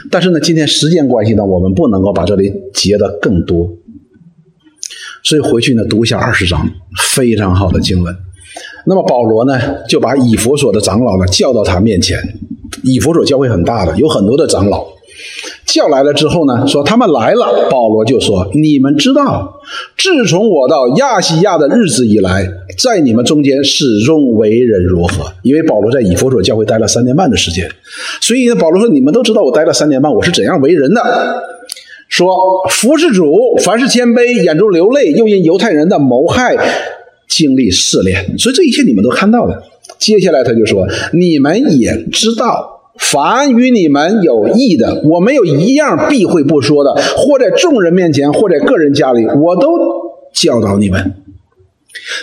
[0.09, 3.69] 但是呢，今天时间关系呢，我们不能够把这里截的更多，
[5.23, 6.67] 所以回去呢读一下二十章，
[7.13, 8.15] 非常好的经文。
[8.87, 12.17] 那么保罗呢，就把以佛所的长老呢叫到他面前，
[12.83, 14.94] 以佛所教会很大的，有很多的长老。
[15.75, 17.67] 叫来了之后呢，说他们来了。
[17.69, 19.59] 保罗就说：“你们知道，
[19.97, 22.47] 自从我到亚细亚的日子以来，
[22.81, 25.33] 在你们中间始终为人如何？
[25.43, 27.69] 因为保罗在以弗所教会待了三年半的时间，
[28.21, 31.03] 所以呢，保罗说：你们都知道我待了三年半，我是怎样为人的。
[32.07, 32.33] 说
[32.69, 36.55] 服侍主，凡是谦卑，眼中流泪，又因犹太人的谋害，
[37.27, 38.37] 经历试炼。
[38.37, 39.61] 所以这一切你们都看到了。
[39.99, 49.69] 接下来他就说：“你们也知道，凡与你们有益的，我没有一样避讳不说的，或在众人面前，或在个人家里，我都
[50.33, 51.13] 教导你们。”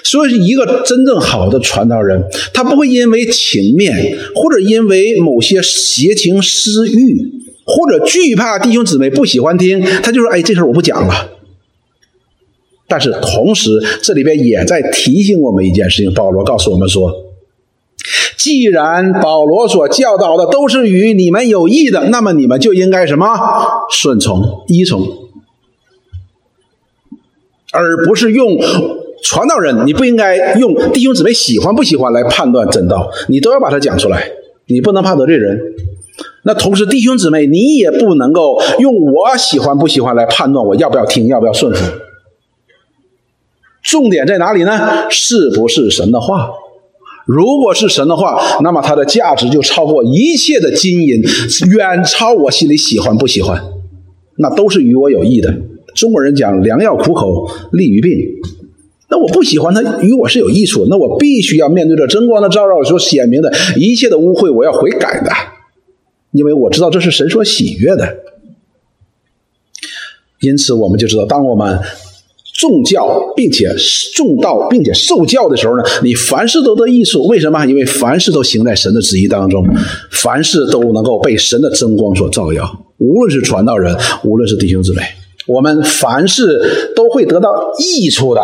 [0.05, 7.19] 所以，一个真正好的传道人，他不会因为情面，或者因为某些邪情私欲，
[7.65, 11.31] 或者惧怕弟兄姊妹不喜欢听，他就说：“哎，这事我不讲了。”
[12.87, 13.71] 但是同时，
[14.03, 16.13] 这里边也在提醒我们一件事情。
[16.13, 17.11] 保罗告诉我们说
[18.43, 23.29] ：“既然保罗所教导的都是与你们有益的，那么你们就应该什么？
[23.89, 25.01] 顺从、依从，
[27.73, 28.59] 而不是用。”
[29.25, 34.29] 传道人，你不应该用弟兄姊妹喜欢不喜欢来判断真道，你都要把它讲出来。
[34.67, 35.61] 你不能怕得罪人。
[36.43, 41.85] 那同时，弟兄姊妹，你也不能够用我喜欢不喜欢来判断我要不要听，要不要顺服。
[43.81, 45.09] 重点在哪里呢？
[45.09, 46.51] 是不是神的话？
[47.27, 51.23] 如果是神的话，那么它的价值就超过一切的金银，
[51.71, 53.63] 远超我心里喜欢不喜欢。
[54.37, 55.55] 那都是与我有益的。
[55.95, 58.19] 中国人讲良药苦口利于病。
[59.09, 60.87] 那我不喜欢他，与我是有益处。
[60.89, 65.31] 那我必须要面对着真光的照耀所显明的一切的污秽，我要悔改的，
[66.31, 68.17] 因为我知道这是神所喜悦的。
[70.41, 71.79] 因此，我们就知道，当我们
[72.53, 73.69] 重教并且
[74.15, 77.27] 重道并且受教的时候呢，你凡事都得益处。
[77.27, 77.65] 为什么？
[77.65, 79.67] 因为凡事都行在神的旨意当中，
[80.11, 82.65] 凡事都能够被神的真光所照耀。
[82.99, 85.03] 无论是传道人，无论是弟兄姊妹，
[85.47, 88.41] 我们凡事都会得到益处的。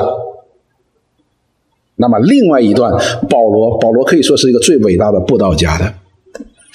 [1.97, 2.92] 那么，另外一段，
[3.29, 5.94] 保罗，保罗可以说是一个最伟大的布道家的，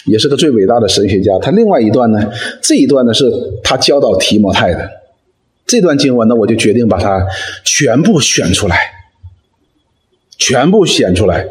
[0.05, 1.31] 也是个最伟大的神学家。
[1.41, 2.19] 他另外一段呢，
[2.61, 3.31] 这一段呢是
[3.63, 5.02] 他教导提摩太的。
[5.65, 7.25] 这段经文呢，我就决定把它
[7.63, 8.77] 全部选出来，
[10.37, 11.47] 全部选出来。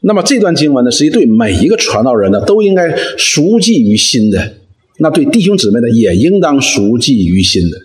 [0.00, 4.54] 那么这段经文呢，实际对每一个传道人呢，都应该熟记于心的。
[4.98, 7.78] 那对弟兄姊妹呢，也应当熟记于心的。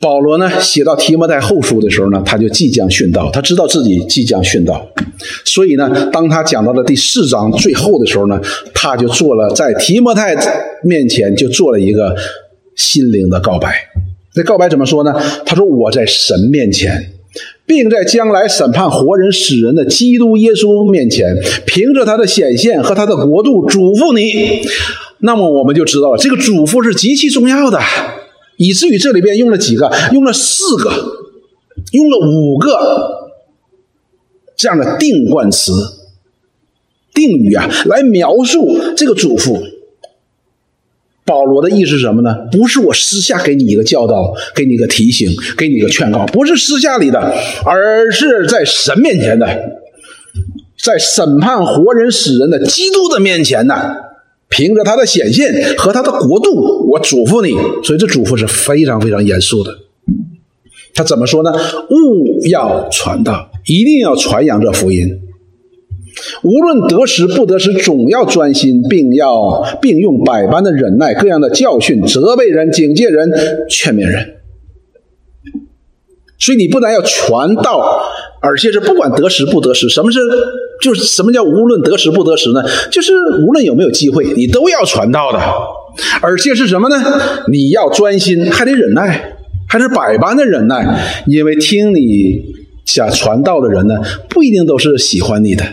[0.00, 4.88] 保罗呢，写到提摩太后书的时候呢，他就即将殉道，他知道自己即将殉道，
[5.44, 8.40] 所以呢，当他讲到了第四章最后的时候呢，
[8.72, 10.36] 他就做了在提摩太
[10.84, 12.14] 面前就做了一个
[12.78, 13.90] 心灵的告白。
[14.32, 15.12] 这告白怎么说呢？
[15.44, 17.12] 他说：“我在神面前，
[17.66, 21.36] 并在将来审判活人死人的基督耶稣面前，
[21.66, 24.62] 凭着他的显现和他的国度嘱咐你。”
[25.20, 27.80] 那么我们就知道了，这个嘱咐是极其重要的。
[28.56, 30.90] 以至于这里边用了几个，用了四个，
[31.90, 32.78] 用了五个
[34.56, 35.72] 这样的定冠词、
[37.12, 39.77] 定语啊，来描述这个嘱咐。
[41.28, 42.34] 保罗的意思是什么呢？
[42.50, 47.20] 不是我私下给你一个教导，给你一个提醒，给你一个劝告，不是私下里的，
[47.64, 49.46] 而是在神面前的，
[50.82, 54.06] 在审判活人死人的基督的面前的。
[54.50, 57.52] 凭着他的显现和他的国度，我嘱咐你，
[57.84, 59.76] 所以这嘱咐是非常非常严肃的。
[60.94, 61.52] 他怎么说呢？
[61.90, 65.20] 勿要传道，一定要传扬这福音。
[66.42, 73.30] 无论得时不得时，总要专心，并要并用百般的忍耐，各样的教训，责备人、警戒人、
[73.68, 74.36] 劝勉人。
[76.38, 78.00] 所以你不但要传道，
[78.40, 79.88] 而且是不管得时不得时。
[79.88, 80.20] 什么是？
[80.80, 82.62] 就是什么叫无论得时不得时呢？
[82.92, 83.12] 就是
[83.44, 85.40] 无论有没有机会，你都要传道的。
[86.22, 86.96] 而且是什么呢？
[87.50, 89.36] 你要专心，还得忍耐，
[89.68, 91.24] 还是百般的忍耐。
[91.26, 92.40] 因为听你
[92.84, 93.96] 想传道的人呢，
[94.28, 95.64] 不一定都是喜欢你的，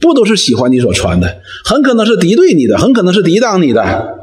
[0.00, 4.16] 不都是喜欢你所传的，很可能是敌对你的，很可能是抵挡你的。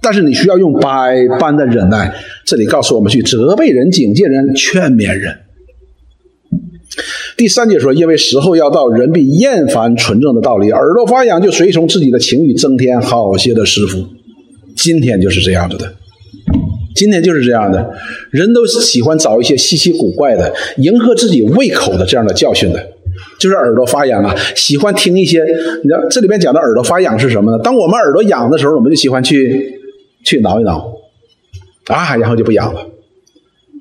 [0.00, 2.14] 但是你需要用百般的忍耐。
[2.44, 5.38] 这里告诉我们去责备人、警戒人、劝勉人。
[7.36, 14.06] 第三节说，因为时候要到，人必厌烦纯正的道理，耳朵发痒，就随从自己的情欲，增添好些的师傅。
[14.76, 15.94] 今天就是这样子的，
[16.94, 17.92] 今天就是这样的，
[18.30, 22.88] 人都喜欢找一些稀奇古怪的、迎合自己胃口的这样的教训的，
[23.38, 25.42] 就是耳朵发痒啊，喜欢听一些。
[25.82, 27.58] 你知道这里面讲的耳朵发痒是什么呢？
[27.62, 29.80] 当我们耳朵痒的时候，我们就喜欢去
[30.24, 30.92] 去挠一挠，
[31.86, 32.86] 啊，然后就不痒了。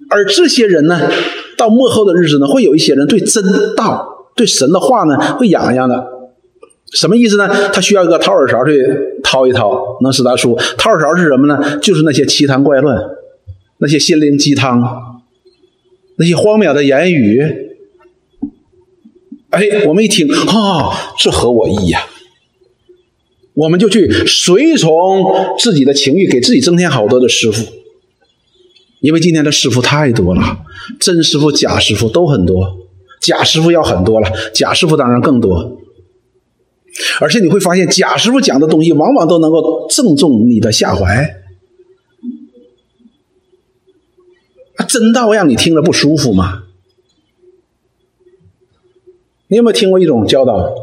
[0.10, 1.10] 而这些人呢？
[1.58, 3.44] 到末后的日子呢，会有一些人对真
[3.76, 6.06] 道、对神的话呢，会痒痒的。
[6.94, 7.50] 什么意思呢？
[7.74, 8.86] 他需要一个掏耳勺去
[9.24, 10.56] 掏一掏，能使他出。
[10.78, 11.80] 掏耳勺是什么呢？
[11.80, 12.96] 就是那些奇谈怪论，
[13.80, 14.82] 那些心灵鸡汤，
[16.18, 17.67] 那些荒谬的言语。
[19.50, 22.06] 哎，我们一听，啊，这合我意呀。
[23.54, 25.26] 我们就去随从
[25.58, 27.66] 自己的情欲，给自己增添好多的师傅。
[29.00, 30.60] 因为今天的师傅太多了，
[31.00, 32.78] 真师傅、假师傅都很多，
[33.22, 35.80] 假师傅要很多了，假师傅当然更多。
[37.20, 41.36] 而且你会发现，假师傅讲的东西往往都能够正中你的下怀。
[44.88, 46.64] 真道让你听了不舒服吗？
[49.50, 50.74] 你有没有听过一种教导？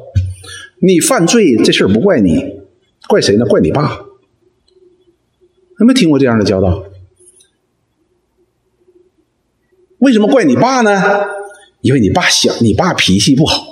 [0.81, 2.61] 你犯罪这事儿不怪你，
[3.09, 3.45] 怪谁呢？
[3.47, 4.07] 怪你爸。
[5.81, 6.85] 有没有听过这样的教导？
[9.99, 10.93] 为什么怪你爸呢？
[11.81, 13.65] 因为你爸想，你爸脾气不好，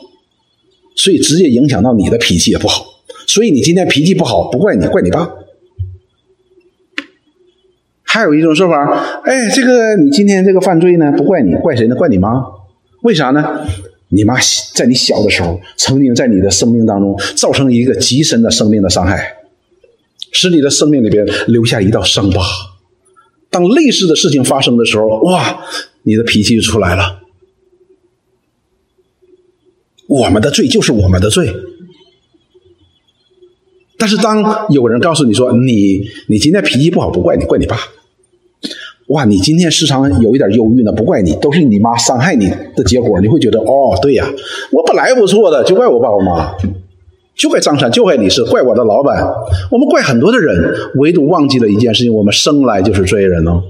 [0.94, 2.84] 所以直接影响到你的脾气也不好。
[3.26, 5.30] 所以你今天脾气不好，不怪你，怪你爸。
[8.02, 11.94] 还有一种说法，哎，这个你今天这个犯罪呢，不怪你，怪谁呢？
[11.94, 12.44] 怪你妈。
[13.02, 13.66] 为啥呢？
[14.14, 14.34] 你妈
[14.74, 19.36] 在你小的时候，曾经在你的生命当中造成一个极深的生命的伤害，
[20.30, 22.42] 使你的生命里边留下一道伤疤。
[23.50, 25.64] 当类似的事情发生的时候，哇！
[26.04, 27.20] 你的脾气就出来了。
[30.08, 31.54] 我们的罪就是我们的罪，
[33.96, 37.78] 但是当有人告诉你说你你今天脾气不好，不怪你，怪你爸。
[39.08, 43.20] 哇，你今天时常有一点忧郁呢，不怪你，都是你妈伤害你的结果。
[43.20, 44.26] 你会觉得哦，对呀，
[44.70, 46.54] 我本来不错的，就怪我爸我妈，
[47.36, 49.22] 就怪张三，就怪李四，怪我的老板。
[49.70, 53.62] 我们怪很多的人，唯独忘记了一件事情：我们生来就是罪人哦。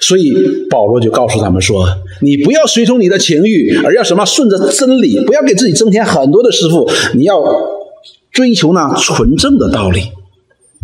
[0.00, 1.86] 所以保罗就告诉他们说
[2.20, 6.88] ：“你不要随从你的情欲，而要什么顺着真理，不要给自己增添很多的师傅。
[7.14, 7.40] 你要
[8.30, 10.10] 追求那纯正的道理。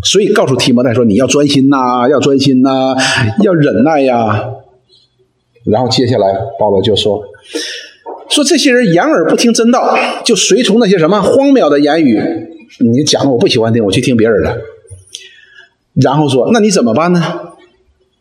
[0.02, 2.94] 所以告诉提摩太说：你要专心呐，要专心呐，
[3.44, 4.50] 要忍耐呀。
[5.64, 6.26] 然后接下来
[6.58, 7.22] 保罗就说：
[8.28, 12.20] 说这些人掩耳不听真道，就随从那些什么荒谬的言语。
[12.78, 14.58] 你讲的我不喜欢听，我去听别人的。
[15.94, 17.22] 然后说：那你怎么办呢？”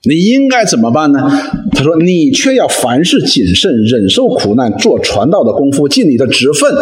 [0.04, 1.30] 你应该怎么办呢？
[1.74, 6.74] 他说：“你却要凡事谨慎，忍受苦难，做传道的功夫，尽你的职分。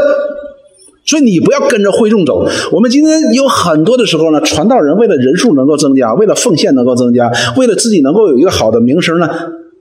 [1.08, 2.47] 所以你不要跟着会众走。
[2.72, 9.28] 我们今天有很多的时候呢，传道人为了人数能够增加，为了奉献能够增加，为了自己能够有一个好的名声呢，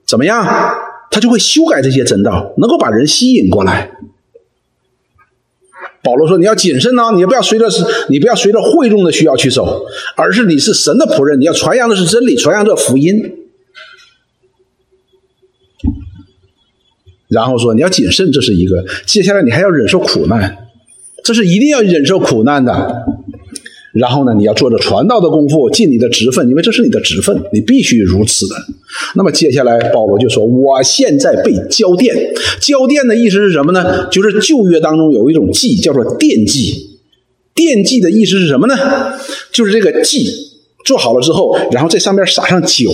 [0.07, 0.47] 怎么样？
[1.11, 3.91] 他就会修改这些真道，能够把人吸引过来。”
[6.05, 7.66] 保罗说：“你要谨慎呢，你不要随着，
[8.09, 13.20] 你不要随着会众的需要去走，而是你是神的仆人，你要传扬的是真理，传扬这福音。
[17.29, 18.85] 然后说你要谨慎，这是一个。
[19.05, 20.66] 接下来你还要忍受苦难，
[21.27, 23.05] 这是一定要忍受苦难的。”
[23.93, 28.55] 然后呢，你要做着传道的功夫，尽你的职分，因为这是你的职分，你必须如此的。
[29.14, 32.12] 那么接下来，保罗就说：“我现在被交奠。
[32.61, 34.07] 交奠的意思是什么呢？
[34.11, 36.91] 就是旧约当中有一种祭，叫做奠祭。
[37.55, 38.74] 奠祭的意思是什么呢？
[39.51, 40.29] 就是这个祭
[40.85, 42.91] 做好了之后，然后在上面撒上酒，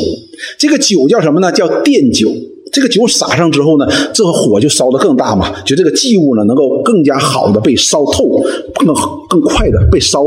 [0.56, 1.50] 这个酒叫什么呢？
[1.50, 2.32] 叫奠酒。”
[2.72, 8.42] 这个酒撒上之后呢，这个火就烧得更大嘛，就这个祭物呢能够更加好的被烧透，
[8.74, 8.86] 更
[9.28, 10.24] 更快的被烧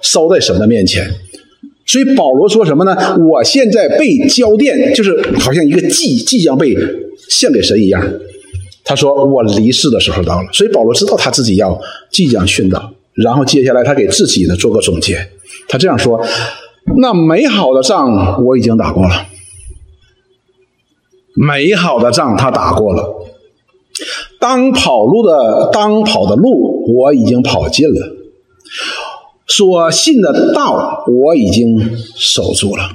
[0.00, 1.10] 烧在神的面前。
[1.84, 2.94] 所以保罗说什么呢？
[3.28, 6.76] 我现在被交奠，就是好像一个祭即将被
[7.28, 8.00] 献给神一样。
[8.84, 11.78] 他说我离世的时候到了，所以保罗知道他自己要
[12.12, 15.18] 即将殉道，然后接下来他给自己呢做个总结，
[15.66, 16.20] 他这样说：
[16.98, 19.26] 那美好的仗我已经打过了。
[21.40, 23.14] 美好的仗他打过了，
[24.40, 28.12] 当跑路的当跑的路我已经跑尽了，
[29.46, 32.90] 所信的道我已经守住了。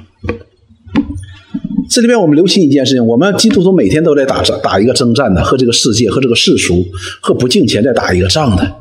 [1.88, 6.84] 这里边我们留心一件事情：我们基督徒每天都在打仗，打一个征战的，和这个世界、和这个世俗、
[7.20, 8.72] 和不敬钱在打一个仗的。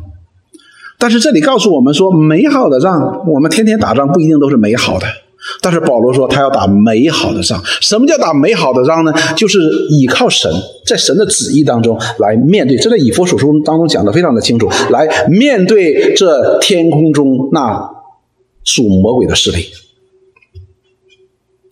[0.97, 5.05] 但是这里告诉我们说，美好的仗，我们天天打仗不一定都是美好的。
[5.63, 7.63] 但是保罗说，他要打美好的仗。
[7.79, 9.13] 什么叫打美好的仗呢？
[9.37, 9.59] 就是
[9.91, 10.51] 依靠神，
[10.85, 12.75] 在神的旨意当中来面对。
[12.75, 17.89] 这在以弗所书当中讲的非常的清楚，来面对这天空中那
[18.65, 19.67] 属魔鬼的势力。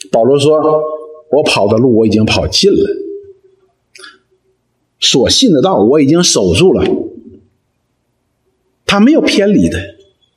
[0.09, 0.57] 保罗说
[1.33, 2.97] ：“我跑的路我已经跑尽了，
[5.01, 6.85] 所信的道我已经守住了，
[8.85, 9.77] 他没有偏离的。”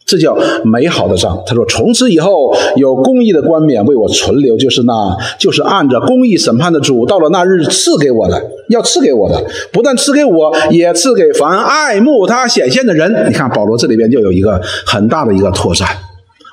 [0.06, 1.42] 这叫美好的仗。
[1.46, 9.42] 他说：“从此以后，有公义的冠冕为我存留，就是那，就是按着公义审判的主，到了那日赐给我的，要赐给我的，
[9.72, 15.88] 不但赐给我，也赐给凡爱慕他显现的人。”你看，保罗这里边就有一个很大的一个拓展。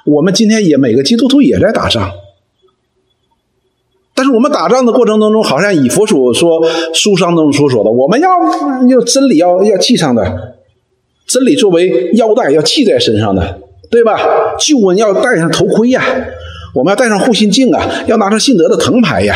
[0.05, 2.09] 我们今天也每个基督徒也在打仗，
[4.15, 6.61] 但是我们打仗的过程当中，好像以佛所说
[6.93, 8.29] 书上中所说的，我们要
[8.89, 10.55] 要真理要要记上的。
[11.27, 14.19] 真理作为腰带要系在身上的，对吧？
[14.59, 16.03] 救恩要戴上头盔呀，
[16.73, 19.35] 我们要戴上护心镜啊，要拿上信德的藤牌呀。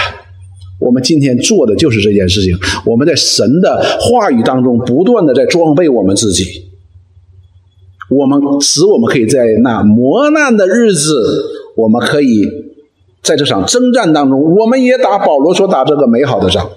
[0.78, 2.54] 我们今天做的就是这件事情。
[2.86, 6.44] 我们在神的话语当中不断的在装备我们自己，
[8.10, 11.18] 我们使我们可以在那磨难的日子，
[11.78, 12.46] 我们可以
[13.24, 16.70] 在这场征战当中，我们也打保罗所打这个美好的仗。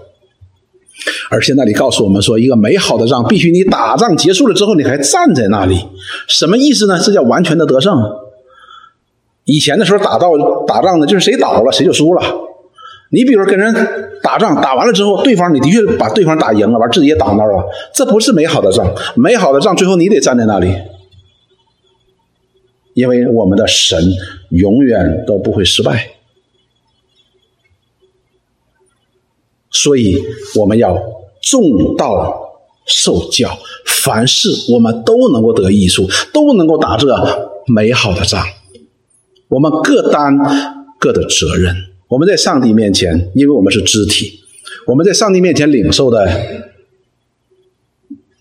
[1.31, 5.79] 而且那里告诉我们说，一个美好的仗必须你打仗结束了之后，你还站在那里，
[6.27, 6.99] 什么意思呢？
[6.99, 7.95] 这叫完全的得胜。
[9.45, 10.31] 以前的时候打到
[10.67, 12.23] 打仗呢，就是谁倒了谁就输了。
[13.11, 13.75] 你比如跟人
[14.23, 18.93] 打仗，打完了之后，对方你的确把对方打赢了，完自己也倒那儿了，这不是美好的仗。
[19.17, 20.75] 美好的仗最后你得站在那里，
[22.93, 23.99] 因为我们的神
[24.51, 26.11] 永远都不会失败。
[29.71, 30.17] 所以
[30.57, 30.97] 我们要
[31.43, 32.41] 重道
[32.87, 37.07] 受教，凡事我们都能够得益处，都能够打这
[37.67, 38.45] 美好的仗。
[39.49, 40.39] 我们各担
[40.99, 41.75] 各的责任。
[42.09, 44.41] 我们在上帝面前，因为我们是肢体，
[44.87, 46.27] 我们在上帝面前领受的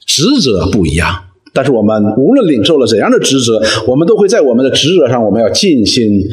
[0.05, 1.25] 职责不一样。
[1.53, 6.23] 但是我们无论领受了怎样的职责，我们都会在我们的职责上，我们要尽心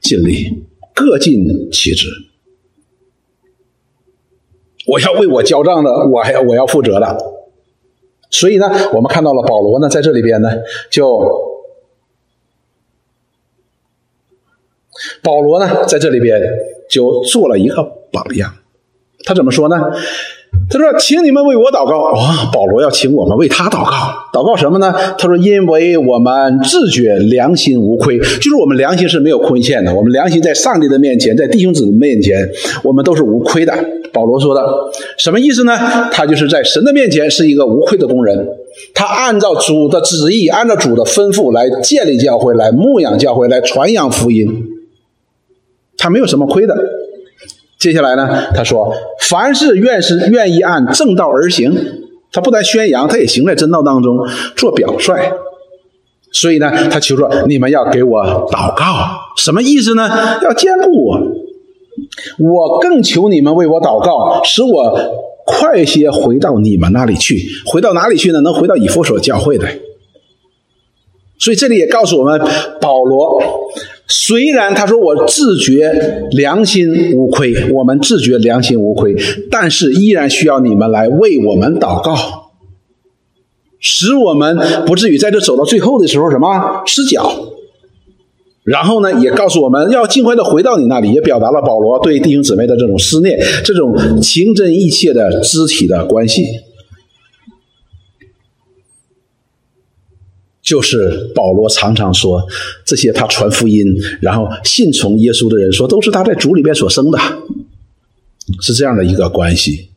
[0.00, 0.62] 尽力，
[0.94, 2.08] 各尽其职。
[4.86, 7.16] 我要为我交账的，我还要我要负责的。
[8.30, 10.50] 所以呢，我们看到了保罗呢，在这里边呢，
[10.90, 11.20] 就
[15.22, 16.40] 保罗呢，在这里边
[16.88, 17.82] 就做了一个
[18.12, 18.54] 榜样。
[19.24, 19.76] 他怎么说呢？
[20.70, 23.90] 他说：“请你们为我祷告。”啊，保罗要请我们为他祷告，
[24.32, 24.92] 祷告什么呢？
[25.18, 29.94] 他说：“因为我们自觉良心无亏，就是我们良心是没有亏欠的。
[29.94, 32.48] 我们良心在上帝的面前，在弟兄姊妹面前，
[32.84, 33.72] 我们都是无亏的。”
[34.14, 34.64] 保罗说的
[35.18, 35.76] 什么意思呢？
[36.12, 38.48] 他就是在神的面前是一个无愧的工人，
[38.94, 44.48] 他按照主的旨意，按照主的吩咐来建立教会，来牧养教会，来传扬福音，
[45.98, 46.76] 他没有什么亏的。
[47.76, 48.46] 接下来呢？
[48.54, 48.94] 他说
[49.28, 51.76] ：“凡是愿是愿意按正道而行，
[52.32, 54.16] 他不但宣扬，他也行在真道当中
[54.56, 55.12] 做表率。
[56.32, 58.84] 所以呢，他求说：你们要给我祷告，
[59.36, 60.08] 什么意思呢？
[60.42, 61.43] 要兼顾我。
[62.38, 64.98] 我更求你们为我祷告，使我
[65.46, 67.40] 快些回到你们那里去。
[67.66, 68.40] 回到哪里去呢？
[68.40, 69.68] 能回到以弗所教会的。
[71.38, 72.40] 所以这里也告诉我们，
[72.80, 73.42] 保罗。”
[74.06, 75.90] 虽然他说我自觉
[76.32, 79.16] 良心无亏，我们自觉良心无亏，
[79.50, 82.50] 但是依然需要你们来为我们祷告，
[83.80, 87.32] 使我们不至于在这走到最后的时候什么失脚。
[88.64, 96.44] 然后呢，也告诉我们要尽快的回到你那里，也表达了保罗对弟兄姊妹的这种思念，这种情真意切的肢体的关系。
[100.62, 102.42] 就是保罗常常说，
[102.86, 103.84] 这些他传福音，
[104.22, 107.18] 然后信从耶稣的人说，都是他在主里边所生的，
[108.62, 109.90] 是这样的一个关系。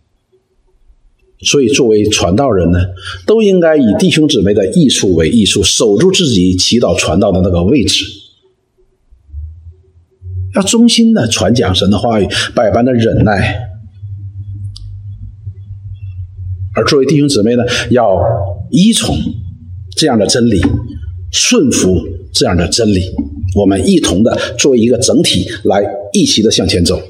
[1.39, 2.79] 所以，作为传道人呢，
[3.25, 8.03] 都应该以弟兄姊妹的益处为益处，守住自己祈祷传道的那个位置，
[10.57, 13.69] 要忠心的传讲神的话语，百般的忍耐。
[16.75, 18.19] 而作为弟兄姊妹呢，要
[18.71, 19.15] 依从。
[19.95, 20.61] 这样的真理，
[21.31, 21.97] 顺服
[22.31, 23.01] 这样的真理，
[23.55, 25.83] 我们一同的作为一个整体来
[26.13, 27.01] 一起的向前走。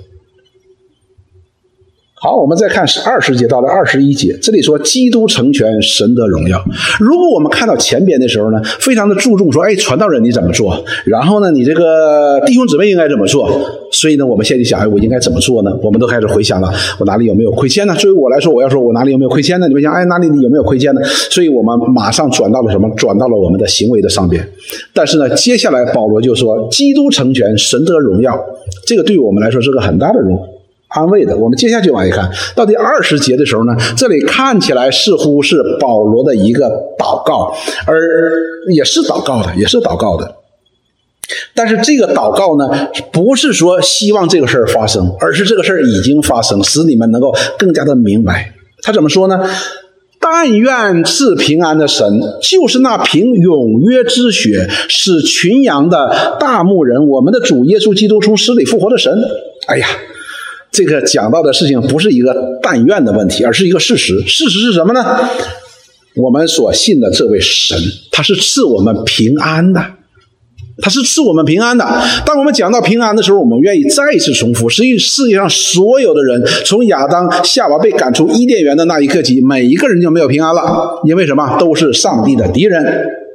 [2.19, 6.59] 好，我们再看是二十节到了二十一节，这里说基督成全神的荣耀。
[6.99, 10.83] 如果我们看到前边的时候呢，非常的注重说，哎，传道人你怎么做？
[11.05, 13.47] 然后呢，你这个弟兄姊妹应该怎么做？
[13.91, 15.69] 所以呢，我们现在想，哎，我应该怎么做呢？
[15.83, 17.93] 我们都开始回想了，我哪里有没有亏欠呢？
[17.93, 19.67] 作为我来说，我要说我哪里有没有亏欠呢？
[19.67, 21.01] 你们想，哎，哪里有没有亏欠呢？
[21.29, 22.89] 所以我们马上转到了什么？
[22.97, 24.43] 转到了我们的行为的上边。
[24.91, 28.35] 但是呢，接下来保罗就说，基督成全神的荣耀，
[28.87, 30.56] 这个对我们来说是个很大的荣。
[30.89, 37.53] 安慰的，我们接下去往下看到第二十节的时候呢，这里看起来似乎是保罗的一个祷告，
[37.85, 38.31] 而
[38.73, 40.35] 也是祷告的，也是祷告的。
[41.53, 48.53] 但是这个祷告呢，不是说希望这个事儿发生，而是这个事儿已经发生，使你们能够更加的明白。
[48.81, 49.45] 他怎么说呢？
[50.19, 59.13] 但愿赐平安的神，就是那凭永约之血使群羊的大牧人，我们的主耶稣基督从死里复活的神。
[59.67, 59.87] 哎呀！
[60.77, 64.19] 这个讲到的事情不是一个但愿的问题，而是一个事实。
[64.27, 65.27] 事实是什么呢？
[66.15, 67.75] 我们所信的这位神，
[68.11, 69.83] 他是赐我们平安的。
[70.79, 71.83] 他是赐我们平安的。
[72.27, 81.57] 当我们讲到平安的时候，我们愿意再一次重复：实际世界上所有的人，从亚当、夏娃被赶出伊甸园的那一刻起，每一个人就没有平安了，因为什么？
[81.57, 83.25] 都是上帝的敌人。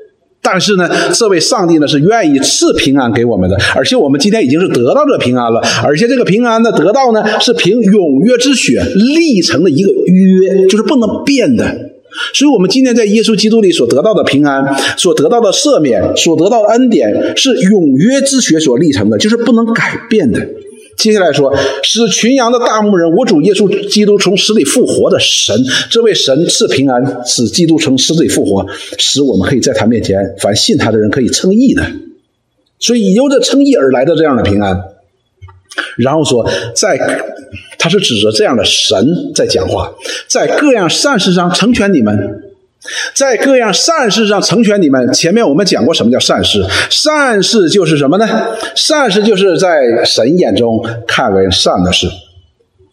[0.43, 11.64] 但是呢，这位上帝呢是愿意赐平安给我们的，而且我们今天已经是得到这平安了，而且这个平安的得到呢是凭永约之血立成的一个约，就是不能变的。
[12.34, 14.62] 所以，我们今天在耶稣基督里所得到的平安，
[14.99, 20.38] 所得到的赦免，所得到的恩典，是永约之血所立成的，就是不能改变的。
[21.03, 25.57] 接下来说，使群羊的大牧人，我主耶稣基督从死里复活的神，
[25.90, 28.64] 这位神赐平安，使基督从死里复活，
[28.98, 31.84] 使我们可以在他面前，凡信他的人可以称义的。
[32.78, 34.80] 所以，由着称义而来的这样的平安。
[35.96, 36.96] 然后说，在
[37.80, 39.92] 他是指着这样的神在讲话，
[40.28, 42.51] 在各样善事上成全你们，
[43.14, 45.12] 在各样善事上成全你们。
[45.12, 46.64] 前面我们讲过什么叫善事？
[46.90, 48.28] 善事就是什么呢？
[48.74, 52.08] 善事就是在神眼中看为善的事，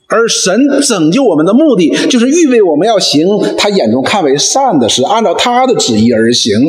[0.08, 3.28] 而神拯救我们的目的，就是预备我们要行
[3.58, 6.60] 他眼中看为善的事，按照他的旨意而行。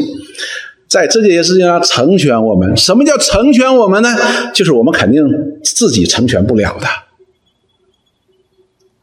[0.88, 4.08] 在这些事情上成全我们，什么叫成全我们呢？
[4.52, 5.22] 就是我们肯定
[5.62, 6.86] 自己成全不了的，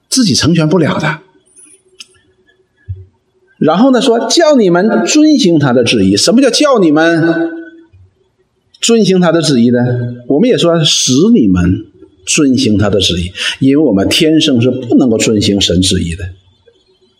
[0.09, 1.19] 自己成全不了的。
[3.59, 6.15] 然后呢，说叫你们遵行他的旨意。
[6.15, 7.51] 什么叫叫你们
[8.79, 9.79] 遵行他的旨意呢？
[10.27, 11.85] 我们也说使你们
[12.25, 16.23] 遵行他的旨意，因为我们天生是不能够遵行神旨意的，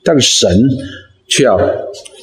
[0.03, 0.63] 但是神
[1.27, 1.59] 却要。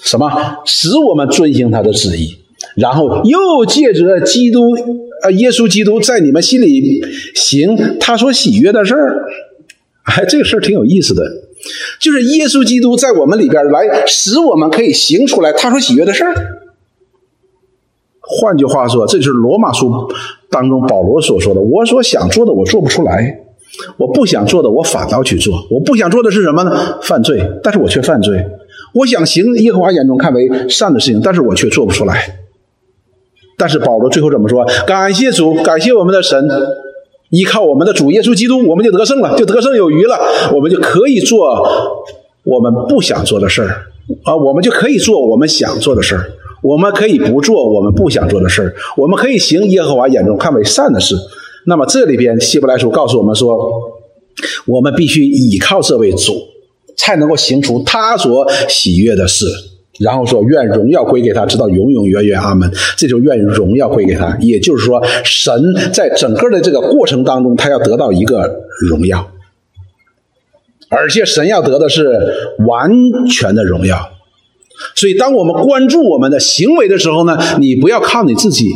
[0.03, 0.31] 什么
[0.67, 2.37] 使我们遵行他的旨意，
[2.77, 4.75] 然后又借着基督，
[5.23, 7.03] 呃，耶稣基督在你们心里
[7.35, 9.25] 行他所喜悦的事儿，
[10.03, 11.23] 哎，这个事儿挺有意思的，
[12.05, 16.35] 就是耶稣基督在我们里边来使我们可以行出来他说喜悦的事儿。
[18.21, 19.91] 换句话说，这就是罗马书
[20.51, 23.39] 当中保罗所说的：“我所想做的，我做不出来；
[23.97, 25.67] 我不想做的，我反倒去做。
[25.71, 26.99] 我不想做的是什么呢？
[27.01, 28.45] 犯罪，但是我却犯罪。”
[28.93, 32.39] 我想行耶和华眼中看为善的事情，但是我却做不出来。
[33.57, 34.67] 但是保罗最后怎么说？
[34.87, 36.49] 感谢主，感谢我们的神，
[37.35, 40.17] 依靠我们的主耶稣基督，我们就得胜了，就得胜有余了。
[40.55, 41.67] 我们就可以做
[42.45, 43.87] 我们不想做的事儿
[44.23, 46.31] 啊，我们就可以做我们想做的事儿，
[46.63, 51.17] 我们可以不做我们不想做的事儿，我们可以行耶和华眼中看为善的事。
[51.67, 53.59] 那么这里边希伯来书告诉我们说，
[54.67, 56.33] 我们必须依靠这位主。
[56.97, 59.47] 才能够行出他所喜悦的事，
[60.01, 62.71] 然后说愿荣耀归给他，直到永永远远，阿门。
[62.97, 65.53] 这就愿荣耀归给他，也就是说，神
[65.93, 69.31] 在整个的这个过程当中，他要得到一个荣耀，
[70.89, 72.19] 而且神要得的是
[72.67, 72.91] 完
[73.31, 74.11] 全的荣耀。
[74.97, 78.73] 所以，当我们关注我们的行为的时候呢，你不要靠你自己，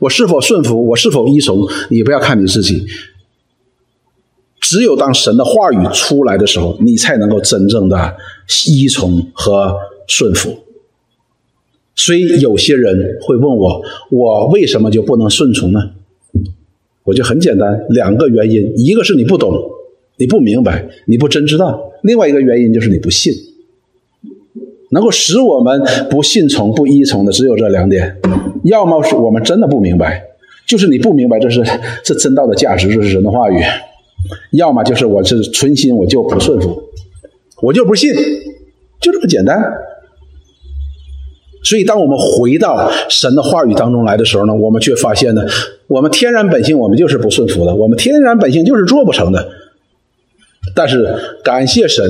[0.00, 1.56] 我是否顺服，我是否依从，
[1.88, 2.86] 你不要看你自己。
[4.68, 8.16] 只有当神的话语出来的时候，你才能够真正的
[8.66, 9.76] 依从和
[10.08, 10.58] 顺服。
[11.94, 15.90] 所以有些人会问我：我为什么就不能顺从呢？
[17.04, 19.54] 我就很简单，两个原因：一个是你不懂，
[20.16, 23.32] 你不明白，你不真知道；另外一个原因就是你不信。
[24.90, 28.16] 能够使我们不信从、不依从的，只有这两点：
[28.64, 30.24] 要么是我们真的不明白，
[30.66, 31.62] 就是你不明白这是
[32.02, 33.62] 这真道的价值，这是神的话语。
[34.52, 36.82] 要么就是我是存心，我就不顺服，
[37.62, 38.14] 我就不信，
[39.00, 39.62] 就这么简单。
[41.62, 45.42] 所以，当我们回到神的话语当中来的时候呢，我们却发现呢，
[45.88, 49.48] 我们天然本性我们就是不顺服的，我们天然本性就是做不成的。
[50.76, 52.04] 但是感谢神，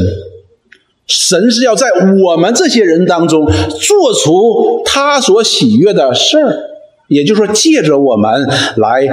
[1.06, 1.88] 神是要在
[2.22, 6.56] 我们这些人当中做出他所喜悦的事儿，
[7.08, 8.46] 也就是说，借着我们
[8.76, 9.08] 来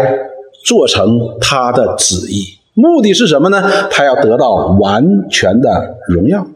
[0.66, 2.44] 做成他的旨意。
[2.74, 3.88] 目的是什么呢？
[3.92, 6.48] 他要得到完全的荣耀。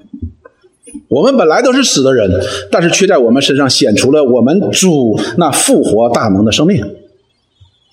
[1.09, 2.29] 我们本来都是死的人，
[2.71, 6.83] 但是却在我们身上显出了我们主那复活大能的生命，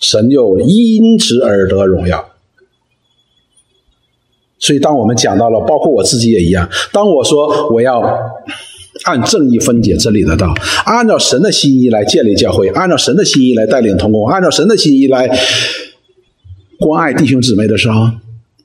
[0.00, 2.30] 神就因此而得荣耀。
[4.58, 8.00] 所以，当我们讲到了，包括我自己也一样，当我说我要
[9.04, 10.54] 按正义分解真理的道，
[10.86, 15.28] 按照神的心意来建立教会，按照神的心意来带领同工，按照神的心意来。
[16.78, 18.08] 关爱弟兄姊妹的时候，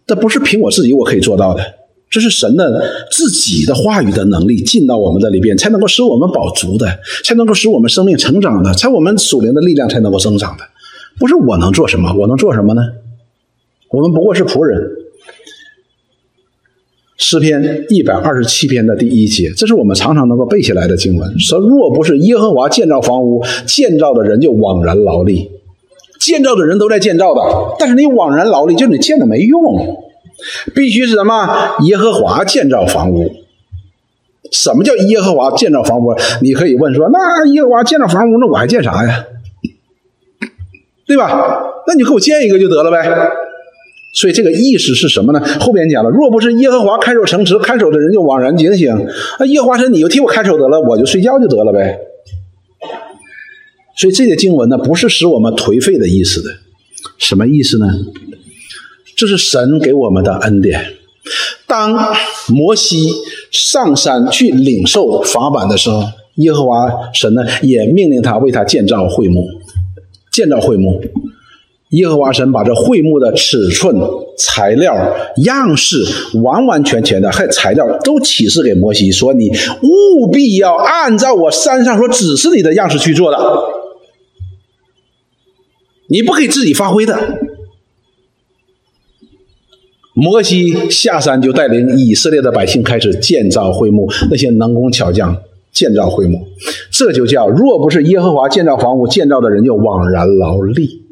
[0.06, 1.64] 这不是凭我自己我可以做到的，
[2.10, 2.82] 这是神的
[3.12, 6.88] 自己的话语的能力进到我们的里边，才能够使我们保足的，
[7.24, 10.64] 才能够使我们生命成长的，才我们属灵的力量才能够增长的。
[11.20, 12.82] 不是我能做什么，我能做什么呢？
[13.92, 14.80] 我们不过是仆人。
[17.22, 21.38] 诗篇一百二十七篇的第一节，这是我们常常能够背下来的经文。
[21.38, 25.50] 说若不是耶和华建造房屋，建造的人就枉然劳力。
[26.20, 27.42] 建造的人都在建造的，
[27.80, 30.06] 但是你枉然劳力，就你建的没用。
[30.74, 31.76] 必须是什么？
[31.86, 33.30] 耶和华建造房屋。
[34.52, 36.16] 什么叫耶和华建造房屋？
[36.42, 39.26] 你可以问说，那耶和华建造房屋，那我还建啥呀？
[41.06, 41.62] 对吧？
[41.88, 43.06] 那你给我建一个就得了呗。
[44.14, 45.40] 所以这个意思是什么呢？
[45.60, 49.08] 后边讲了，若不是耶和华看守城池，看守的人就枉然警醒。
[49.40, 52.00] 那耶和华说，你就替我看守得了，我就睡觉就得了呗。
[54.00, 56.50] 所以这些经文呢，不是使我们颓废的意思的。
[57.18, 57.86] 什么意思呢？
[59.18, 60.94] 这是神给我们的恩典。
[61.68, 62.16] 当
[62.48, 63.10] 摩西
[63.52, 66.02] 上山去领受法版的时候，
[66.36, 69.46] 耶和华神呢也命令他为他建造会幕，
[70.32, 71.02] 建造会幕。
[71.90, 73.94] 耶和华神把这会幕的尺寸、
[74.38, 74.96] 材料、
[75.44, 76.06] 样式，
[76.42, 83.38] 完完全全的，还有材料都启示给摩西，说你务必要按照我山上所指示你的样式去做的，
[86.10, 87.40] 你不可以自己发挥的。
[90.14, 95.38] 摩西下山就带领以色列的百姓开始建造会幕，那些能工巧匠
[95.72, 96.46] 建造会幕，
[96.92, 101.06] 这就叫若不是耶和华建造房屋，建造的人就枉然劳力。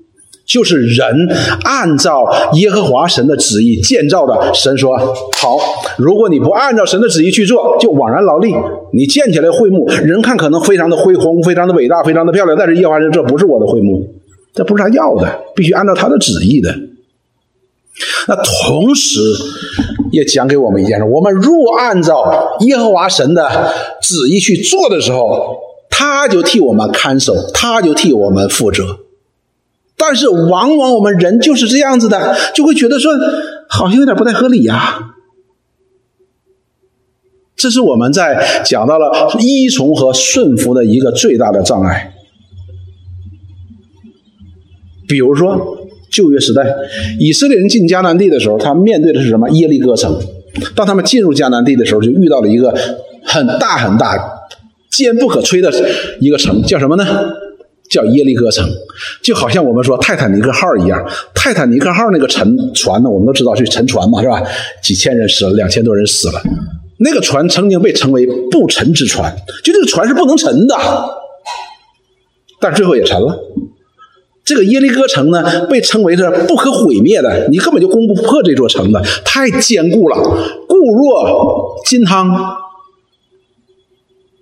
[0.46, 1.28] 就是人
[1.66, 5.58] 按照耶和华神的旨意建造的，神说好。
[5.98, 8.54] 如果你不按照神的旨意去做，就枉然劳力。
[8.94, 14.08] 你建起来会幕，人看可能非常的恢宏，非常的伟大，非常的漂亮，但是耶和华神这不是我的会幕，
[14.58, 16.76] 这不是他要的，必须按照他的旨意的。
[18.28, 19.20] 那同时
[20.12, 25.58] 也讲给我们一件事：我们若按照耶和华神的旨意去做的时候，
[25.90, 29.00] 他就替我们看守，他就替我们负责。
[29.96, 33.14] 但是，往往我们人就是这样子的，就会觉得说，
[33.70, 35.14] 好像有点不太合理呀。
[37.56, 42.14] 这是我们在讲到了依从和顺服的一个最大的障碍。
[45.08, 45.78] 比如说，
[46.12, 46.66] 旧约时代，
[47.20, 49.50] 以色列人进迦南地的时候，他面对的是什么？
[49.50, 50.20] 耶利哥城。
[50.76, 52.74] 当他们进入迦南地的时候，就遇到了一个
[53.24, 54.18] 很大很大、
[54.92, 55.72] 坚不可摧的
[56.20, 57.06] 一个城，叫什么呢？
[57.90, 58.68] 叫耶利哥城，
[59.22, 61.02] 就好像我们说泰坦尼克号一样。
[61.34, 64.44] 泰坦尼克号那个沉船呢，我们都知道是沉船嘛，是吧？
[64.84, 66.42] 几千人死了，两千多人死了。
[67.00, 69.34] 那个船曾经被称为不沉之船，
[69.64, 70.76] 就这个船是不能沉的，
[72.60, 73.40] 但最后也沉了。
[74.48, 80.16] 这个耶利哥城呢，被称为是不可毁灭的，你根本就攻不破这座城的，太坚固了，
[80.70, 82.32] 固若金汤。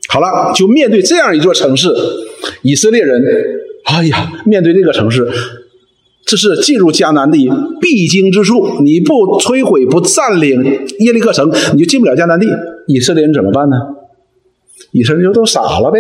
[0.07, 1.89] 好了，就面对这样一座城市，
[2.61, 3.19] 以色列人，
[3.85, 5.27] 哎呀，面对这个城市，
[6.23, 7.49] 这是进入迦南地
[7.81, 8.83] 必经之处。
[8.83, 10.63] 你不摧毁、不占领
[10.99, 12.47] 耶利哥城，你就进不了迦南地。
[12.85, 13.75] 以色列人怎么办呢？
[14.91, 15.99] 以色列人都傻了呗，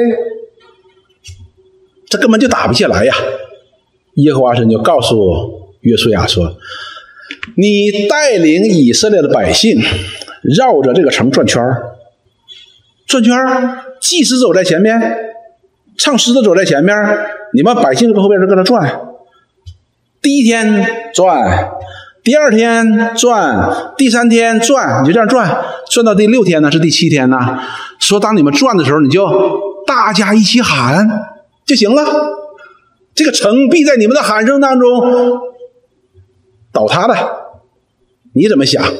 [2.07, 3.15] 这根本就打不下来呀。
[4.15, 6.55] 耶和华神就告诉约书亚说
[7.55, 9.81] ：“你带领以色列的百姓
[10.41, 11.61] 绕着这个城转圈
[13.07, 13.35] 转圈
[13.99, 14.99] 祭司走在前面，
[15.97, 16.95] 唱诗的走在前面，
[17.53, 19.01] 你们百姓在后边就搁那转。
[20.21, 21.71] 第一天转，
[22.23, 27.37] 第二天转，第三天转，你就这样转，转到第六天呢，是第七天呢。
[27.99, 29.27] 说当你们转的时候，你就
[29.85, 31.07] 大家一起喊
[31.65, 32.44] 就行了。
[33.15, 35.39] 这个城必在你们的喊声当中
[36.71, 37.15] 倒塌的。
[38.33, 38.93] 你怎么想？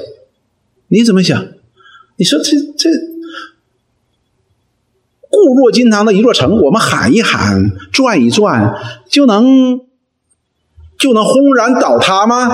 [0.88, 1.46] 你怎么想？
[2.16, 2.90] 你说这这？
[5.30, 8.74] 固若金汤的一座城，我们喊一喊，转一转，
[9.10, 9.82] 就能
[10.98, 12.48] 就能轰然倒塌吗？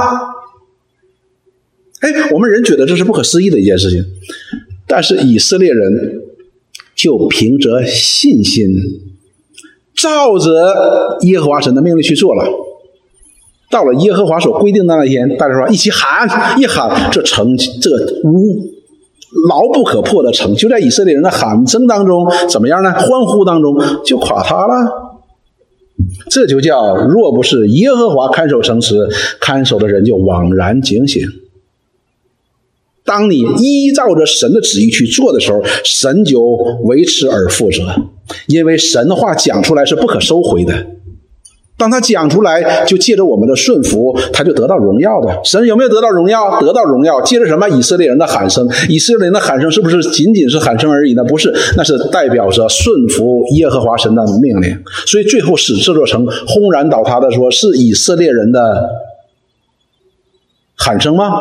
[2.00, 4.04] 哎，我们人觉得这是不可思议的一件事情，
[4.88, 6.24] 但是以色列人
[6.96, 8.76] 就凭着信心，
[9.96, 12.46] 照着耶和华神的命令去做了。
[13.70, 16.28] 到了耶和华所规定的那天，大家说一起喊，
[16.60, 17.90] 一喊，这城这
[18.24, 18.82] 屋。
[19.48, 22.92] 牢不可破的城，就在以色列人的喊声当中，怎么样呢？
[22.92, 23.74] 欢呼当中
[24.04, 24.74] 就垮塌了。
[26.30, 28.96] 这就叫若不是耶和华看守城池，
[29.40, 31.22] 看守的人就枉然警醒。
[33.04, 36.42] 当你依照着神的旨意去做的时候，神就
[36.84, 37.84] 维持而负责，
[38.48, 40.74] 因为神的话讲出来是不可收回的。
[41.78, 45.40] 当他讲出来，就借着我们的顺服，他就得到荣耀的。
[45.44, 46.62] 神有没有得到荣耀？
[46.62, 47.68] 得到荣耀，借着什么？
[47.70, 48.70] 以色列人的喊声。
[48.88, 51.24] 以色列人的喊声是不是仅仅是喊声而已呢？
[51.24, 54.78] 不是，那是代表着顺服耶和华神的命令。
[55.08, 58.88] 所以最后使这座城轰然倒塌的，说是以色列人的
[60.76, 61.32] 喊声吗？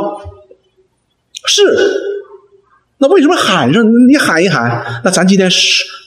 [1.53, 1.63] 是，
[2.99, 3.85] 那为什么喊上？
[4.09, 5.51] 你喊一喊，那咱今天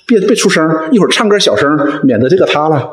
[0.05, 1.69] 别别出声，一会儿唱歌小声，
[2.01, 2.89] 免得这个塌了。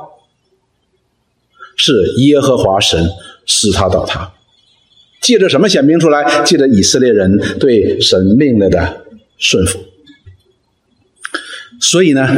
[1.77, 3.09] 是耶和华神
[3.47, 4.33] 使他倒塌，
[5.23, 6.43] 借着什么显明出来？
[6.45, 9.05] 借着以色列人对神命令的
[9.39, 9.79] 顺服。
[11.81, 12.29] 所以呢，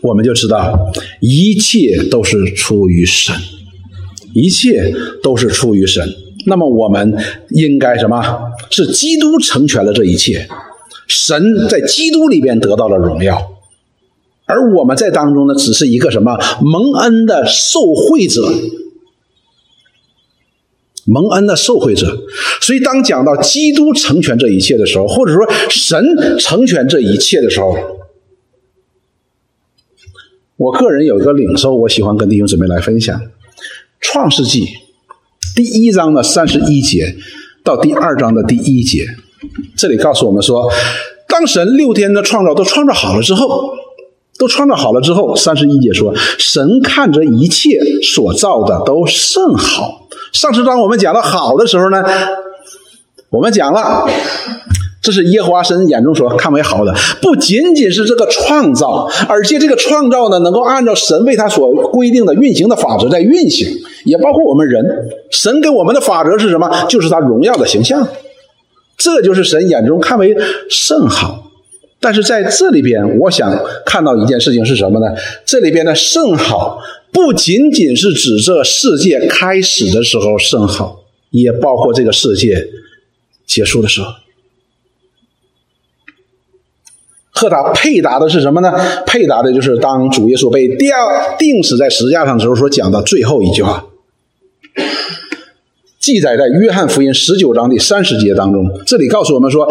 [0.00, 3.34] 我们就知道一切都是出于神，
[4.32, 4.94] 一切
[5.24, 6.08] 都是出于神。
[6.46, 7.16] 那么我们
[7.50, 8.52] 应该什么？
[8.70, 10.48] 是基督成全了这一切。
[11.08, 13.52] 神在基督里边得到了荣耀，
[14.44, 18.42] 而我们在当中呢，只是一个什么蒙恩的受惠者，
[21.04, 22.16] 蒙恩的受惠者。
[22.60, 26.04] 所以，当讲到基督成全这一切的时候，或者说神
[26.40, 27.76] 成全这一切的时候，
[30.56, 33.16] 我个人有一个领受，我喜欢跟弟兄姊妹来分享，
[34.00, 34.64] 《创世纪》
[35.56, 37.16] 第一章的三十一节
[37.64, 39.06] 到第二章的第一节。
[39.74, 40.70] 这里告诉我们说，
[41.26, 43.70] 当神六天的创造都创造好了之后，
[44.38, 50.06] 都创造好了之后，三十一节说，神看着一切所造的都甚好。
[50.30, 52.04] 上次当我们讲到好的时候呢，
[53.30, 54.06] 我们讲了。
[55.00, 56.92] 这是耶和华神眼中所看为好的，
[57.22, 63.68] 不仅仅是这个创造，而且这个创造呢，能够按照神为他所规定的运行的法则在运行，
[64.06, 64.82] 也包括我们人。
[65.30, 66.86] 神给我们的法则是什么？
[66.88, 68.08] 就是他荣耀的形象。
[68.96, 70.34] 这就是神眼中看为
[70.70, 71.50] 甚好，
[72.00, 75.14] 但是在这里边，我想看到一件事情是什么呢？
[75.44, 76.78] 这里边的甚好，
[77.12, 82.68] 不仅仅是指这世界开始的时候甚好，也包括这个世界
[83.44, 84.06] 结束的时候。
[87.32, 88.72] 和他配搭的是什么呢？
[89.06, 90.96] 配搭的就是当主耶稣被吊
[91.38, 93.84] 钉死在十字架上的时候所讲的最后一句话。
[95.98, 99.68] 记载在约翰福音十九章的三十节当中，这里告诉我们说，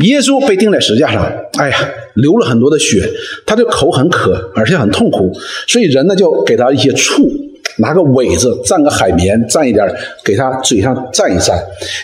[0.00, 1.24] 耶稣被钉在石架上，
[1.58, 1.78] 哎呀，
[2.14, 3.08] 流了很多的血，
[3.46, 5.32] 他的口很渴，而且很痛苦，
[5.68, 7.30] 所以人呢就给他一些醋，
[7.78, 9.86] 拿个苇子蘸个海绵，蘸一点，
[10.24, 11.54] 给他嘴上蘸一蘸。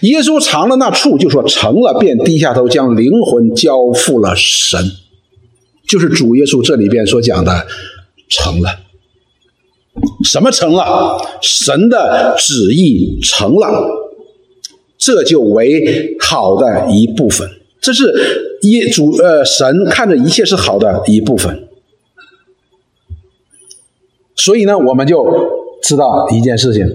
[0.02, 4.78] 耶稣尝了那醋，就说成了，便低下头将灵魂交付了神，
[5.88, 7.66] 就是主耶稣这里边所讲的
[8.28, 8.70] 成了。
[10.24, 11.20] 什么成了？
[11.42, 13.68] 神的旨意成了，
[14.96, 17.48] 这就为好的一部分。
[17.80, 21.68] 这是一主呃，神看着一切是好的一部分。
[24.34, 25.24] 所以呢，我们就
[25.82, 26.86] 知道一件事情。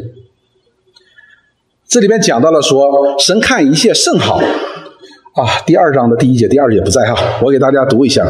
[1.87, 5.61] 这里边讲到了说，神看一切甚好啊。
[5.65, 8.25] 第二章的第一节、第二节不在哈，我给大家读一下。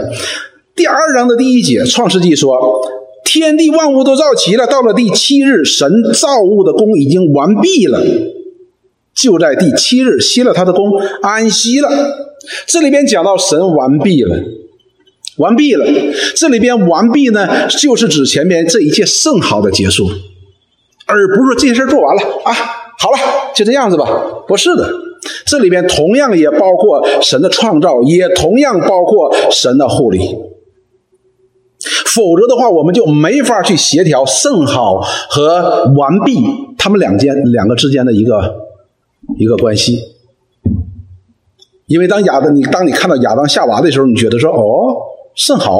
[0.76, 2.57] 第二章的第一节，《创世纪》说。
[3.30, 8.01] 天地万物都造齐了，到了第七日，神造物的功已经完毕了，
[9.13, 11.89] 就在第七日歇了他的功，安息了。
[12.65, 14.34] 这里边讲到神完毕了，
[15.39, 15.86] 完毕了。
[16.38, 20.07] 这里边完毕呢，就是指前面这一切甚好的结束，
[21.05, 22.53] 而不是这些事做完了啊，
[22.97, 23.17] 好了，
[23.53, 24.05] 就这样子吧。
[24.47, 24.89] 不是的，
[25.45, 30.21] 这里边同样也包括神的创造，也同样包括神的护理。
[32.05, 36.43] 否则的话，我们就没法去协调圣好和完毕
[36.77, 38.67] 他们两间两个之间的一个
[39.38, 39.99] 一个关系。
[41.85, 44.95] 因为当亚当你当你看到亚当夏娃的时候，你觉得说哦
[45.35, 45.79] 甚好；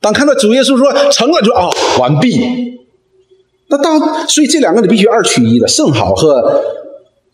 [0.00, 2.78] 当看到主耶稣说成了，就啊完毕。
[3.68, 6.62] 那当所以这两个你必须二取一的，甚好和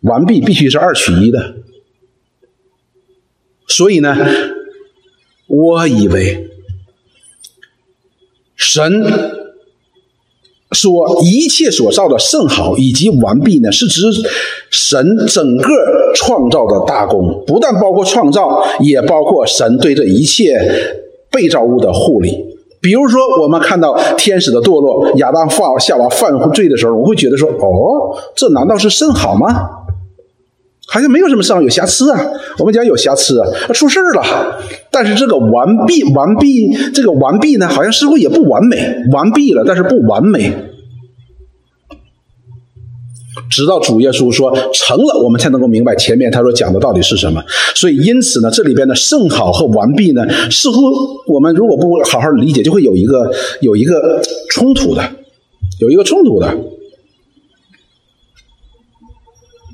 [0.03, 1.55] 完毕必须是二取一的。
[3.67, 4.17] 所以呢，
[5.47, 6.51] 我以为。
[8.57, 9.05] 神
[10.73, 14.03] 说一切所造的甚好以及完毕呢，是指
[14.71, 15.69] 神整个
[16.15, 20.59] 创造的大功，不但包括创造，也包括神对这一切
[21.31, 22.45] 被造物的护理。
[22.81, 29.84] 比如说，我们看到天使的堕落，亚当犯夏娃犯罪的时候，我会觉得说：哦，这难道是甚好吗？
[30.87, 32.21] 好像没有什么上有瑕疵啊，
[32.59, 34.59] 我们讲有瑕疵啊，出事了。
[34.91, 38.77] 但是这个完毕完毕，这个完毕呢，好像似乎也不完美，
[39.11, 40.53] 完毕了，但是不完美。
[43.51, 47.43] 直到主耶稣说成了，我们才能够明白前面他说讲的到底是什么。
[47.75, 50.81] 所以因此呢，这里边的甚好和完毕呢，似乎
[51.27, 53.31] 我们如果不好好理解，就会有一个
[53.61, 55.03] 有一个冲突的，
[55.81, 56.57] 有一个冲突的。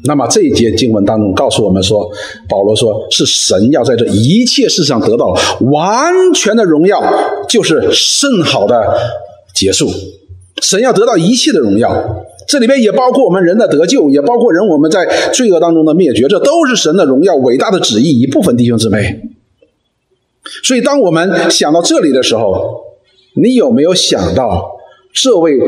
[0.05, 2.11] 那么这一节经文当中告诉我们说，
[2.49, 5.35] 保罗说是神要在这一切事上得到
[5.73, 7.03] 完全的荣耀，
[7.49, 8.83] 就是甚好的
[9.55, 9.91] 结束。
[10.63, 18.57] 神要得到一切的荣耀，这里边也包括我们人的得救，也包括人我们在罪恶当中的灭绝，这都是神的荣耀伟大的旨意一部分。
[18.57, 19.23] 弟兄姊妹，
[20.65, 22.85] 所以，当我们想到这里的时候，
[23.37, 24.71] 你有没有想到
[25.13, 25.59] 这位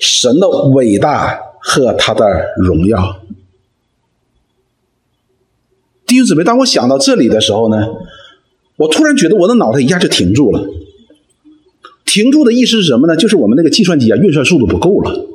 [0.00, 2.24] 神的伟大和他的
[2.56, 3.16] 荣耀？
[6.08, 7.86] 弟兄姊妹，当我想到这里的时候呢，
[8.76, 10.66] 我突然觉得我的脑袋一下就停住了。
[12.06, 13.14] 停住的意思是什么呢？
[13.14, 15.27] 就是我们那个计算机啊，运算速度不够了。